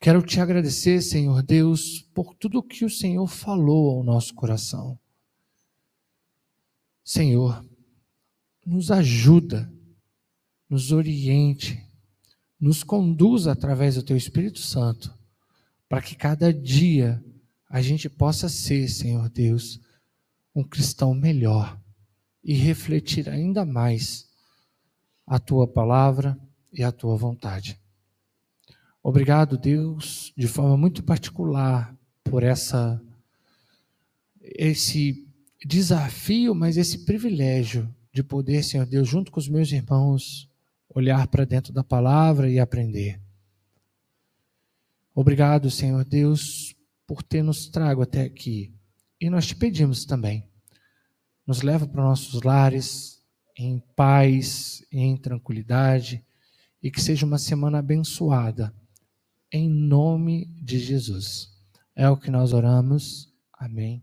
Quero 0.00 0.20
te 0.20 0.40
agradecer, 0.40 1.00
Senhor 1.00 1.44
Deus, 1.44 2.02
por 2.12 2.34
tudo 2.34 2.60
que 2.60 2.84
o 2.84 2.90
Senhor 2.90 3.28
falou 3.28 3.96
ao 3.96 4.02
nosso 4.02 4.34
coração. 4.34 4.98
Senhor, 7.04 7.64
nos 8.66 8.90
ajuda 8.90 9.72
nos 10.68 10.92
oriente, 10.92 11.82
nos 12.60 12.82
conduza 12.82 13.52
através 13.52 13.94
do 13.94 14.02
Teu 14.02 14.16
Espírito 14.16 14.58
Santo, 14.58 15.14
para 15.88 16.02
que 16.02 16.14
cada 16.14 16.52
dia 16.52 17.22
a 17.68 17.80
gente 17.80 18.08
possa 18.08 18.48
ser, 18.48 18.88
Senhor 18.88 19.28
Deus, 19.28 19.80
um 20.54 20.64
cristão 20.64 21.14
melhor 21.14 21.78
e 22.42 22.54
refletir 22.54 23.28
ainda 23.28 23.64
mais 23.64 24.28
a 25.26 25.38
Tua 25.38 25.66
palavra 25.66 26.38
e 26.72 26.82
a 26.82 26.90
Tua 26.90 27.16
vontade. 27.16 27.78
Obrigado, 29.02 29.56
Deus, 29.56 30.32
de 30.36 30.48
forma 30.48 30.76
muito 30.76 31.02
particular 31.02 31.96
por 32.24 32.42
essa 32.42 33.00
esse 34.40 35.26
desafio, 35.64 36.54
mas 36.54 36.76
esse 36.76 37.04
privilégio 37.04 37.92
de 38.12 38.22
poder, 38.22 38.62
Senhor 38.62 38.86
Deus, 38.86 39.08
junto 39.08 39.30
com 39.30 39.40
os 39.40 39.48
meus 39.48 39.70
irmãos, 39.70 40.48
olhar 40.96 41.26
para 41.28 41.44
dentro 41.44 41.74
da 41.74 41.84
palavra 41.84 42.50
e 42.50 42.58
aprender. 42.58 43.20
Obrigado, 45.14 45.70
Senhor 45.70 46.02
Deus, 46.06 46.74
por 47.06 47.22
ter 47.22 47.42
nos 47.42 47.68
trago 47.68 48.00
até 48.00 48.22
aqui. 48.22 48.74
E 49.20 49.28
nós 49.28 49.46
te 49.46 49.54
pedimos 49.54 50.06
também, 50.06 50.48
nos 51.46 51.60
leva 51.60 51.86
para 51.86 52.02
nossos 52.02 52.42
lares 52.42 53.22
em 53.58 53.78
paz, 53.94 54.82
em 54.90 55.16
tranquilidade 55.18 56.24
e 56.82 56.90
que 56.90 57.00
seja 57.00 57.26
uma 57.26 57.38
semana 57.38 57.78
abençoada. 57.78 58.74
Em 59.52 59.68
nome 59.68 60.46
de 60.62 60.78
Jesus. 60.78 61.50
É 61.94 62.08
o 62.08 62.16
que 62.16 62.30
nós 62.30 62.54
oramos. 62.54 63.32
Amém. 63.52 64.02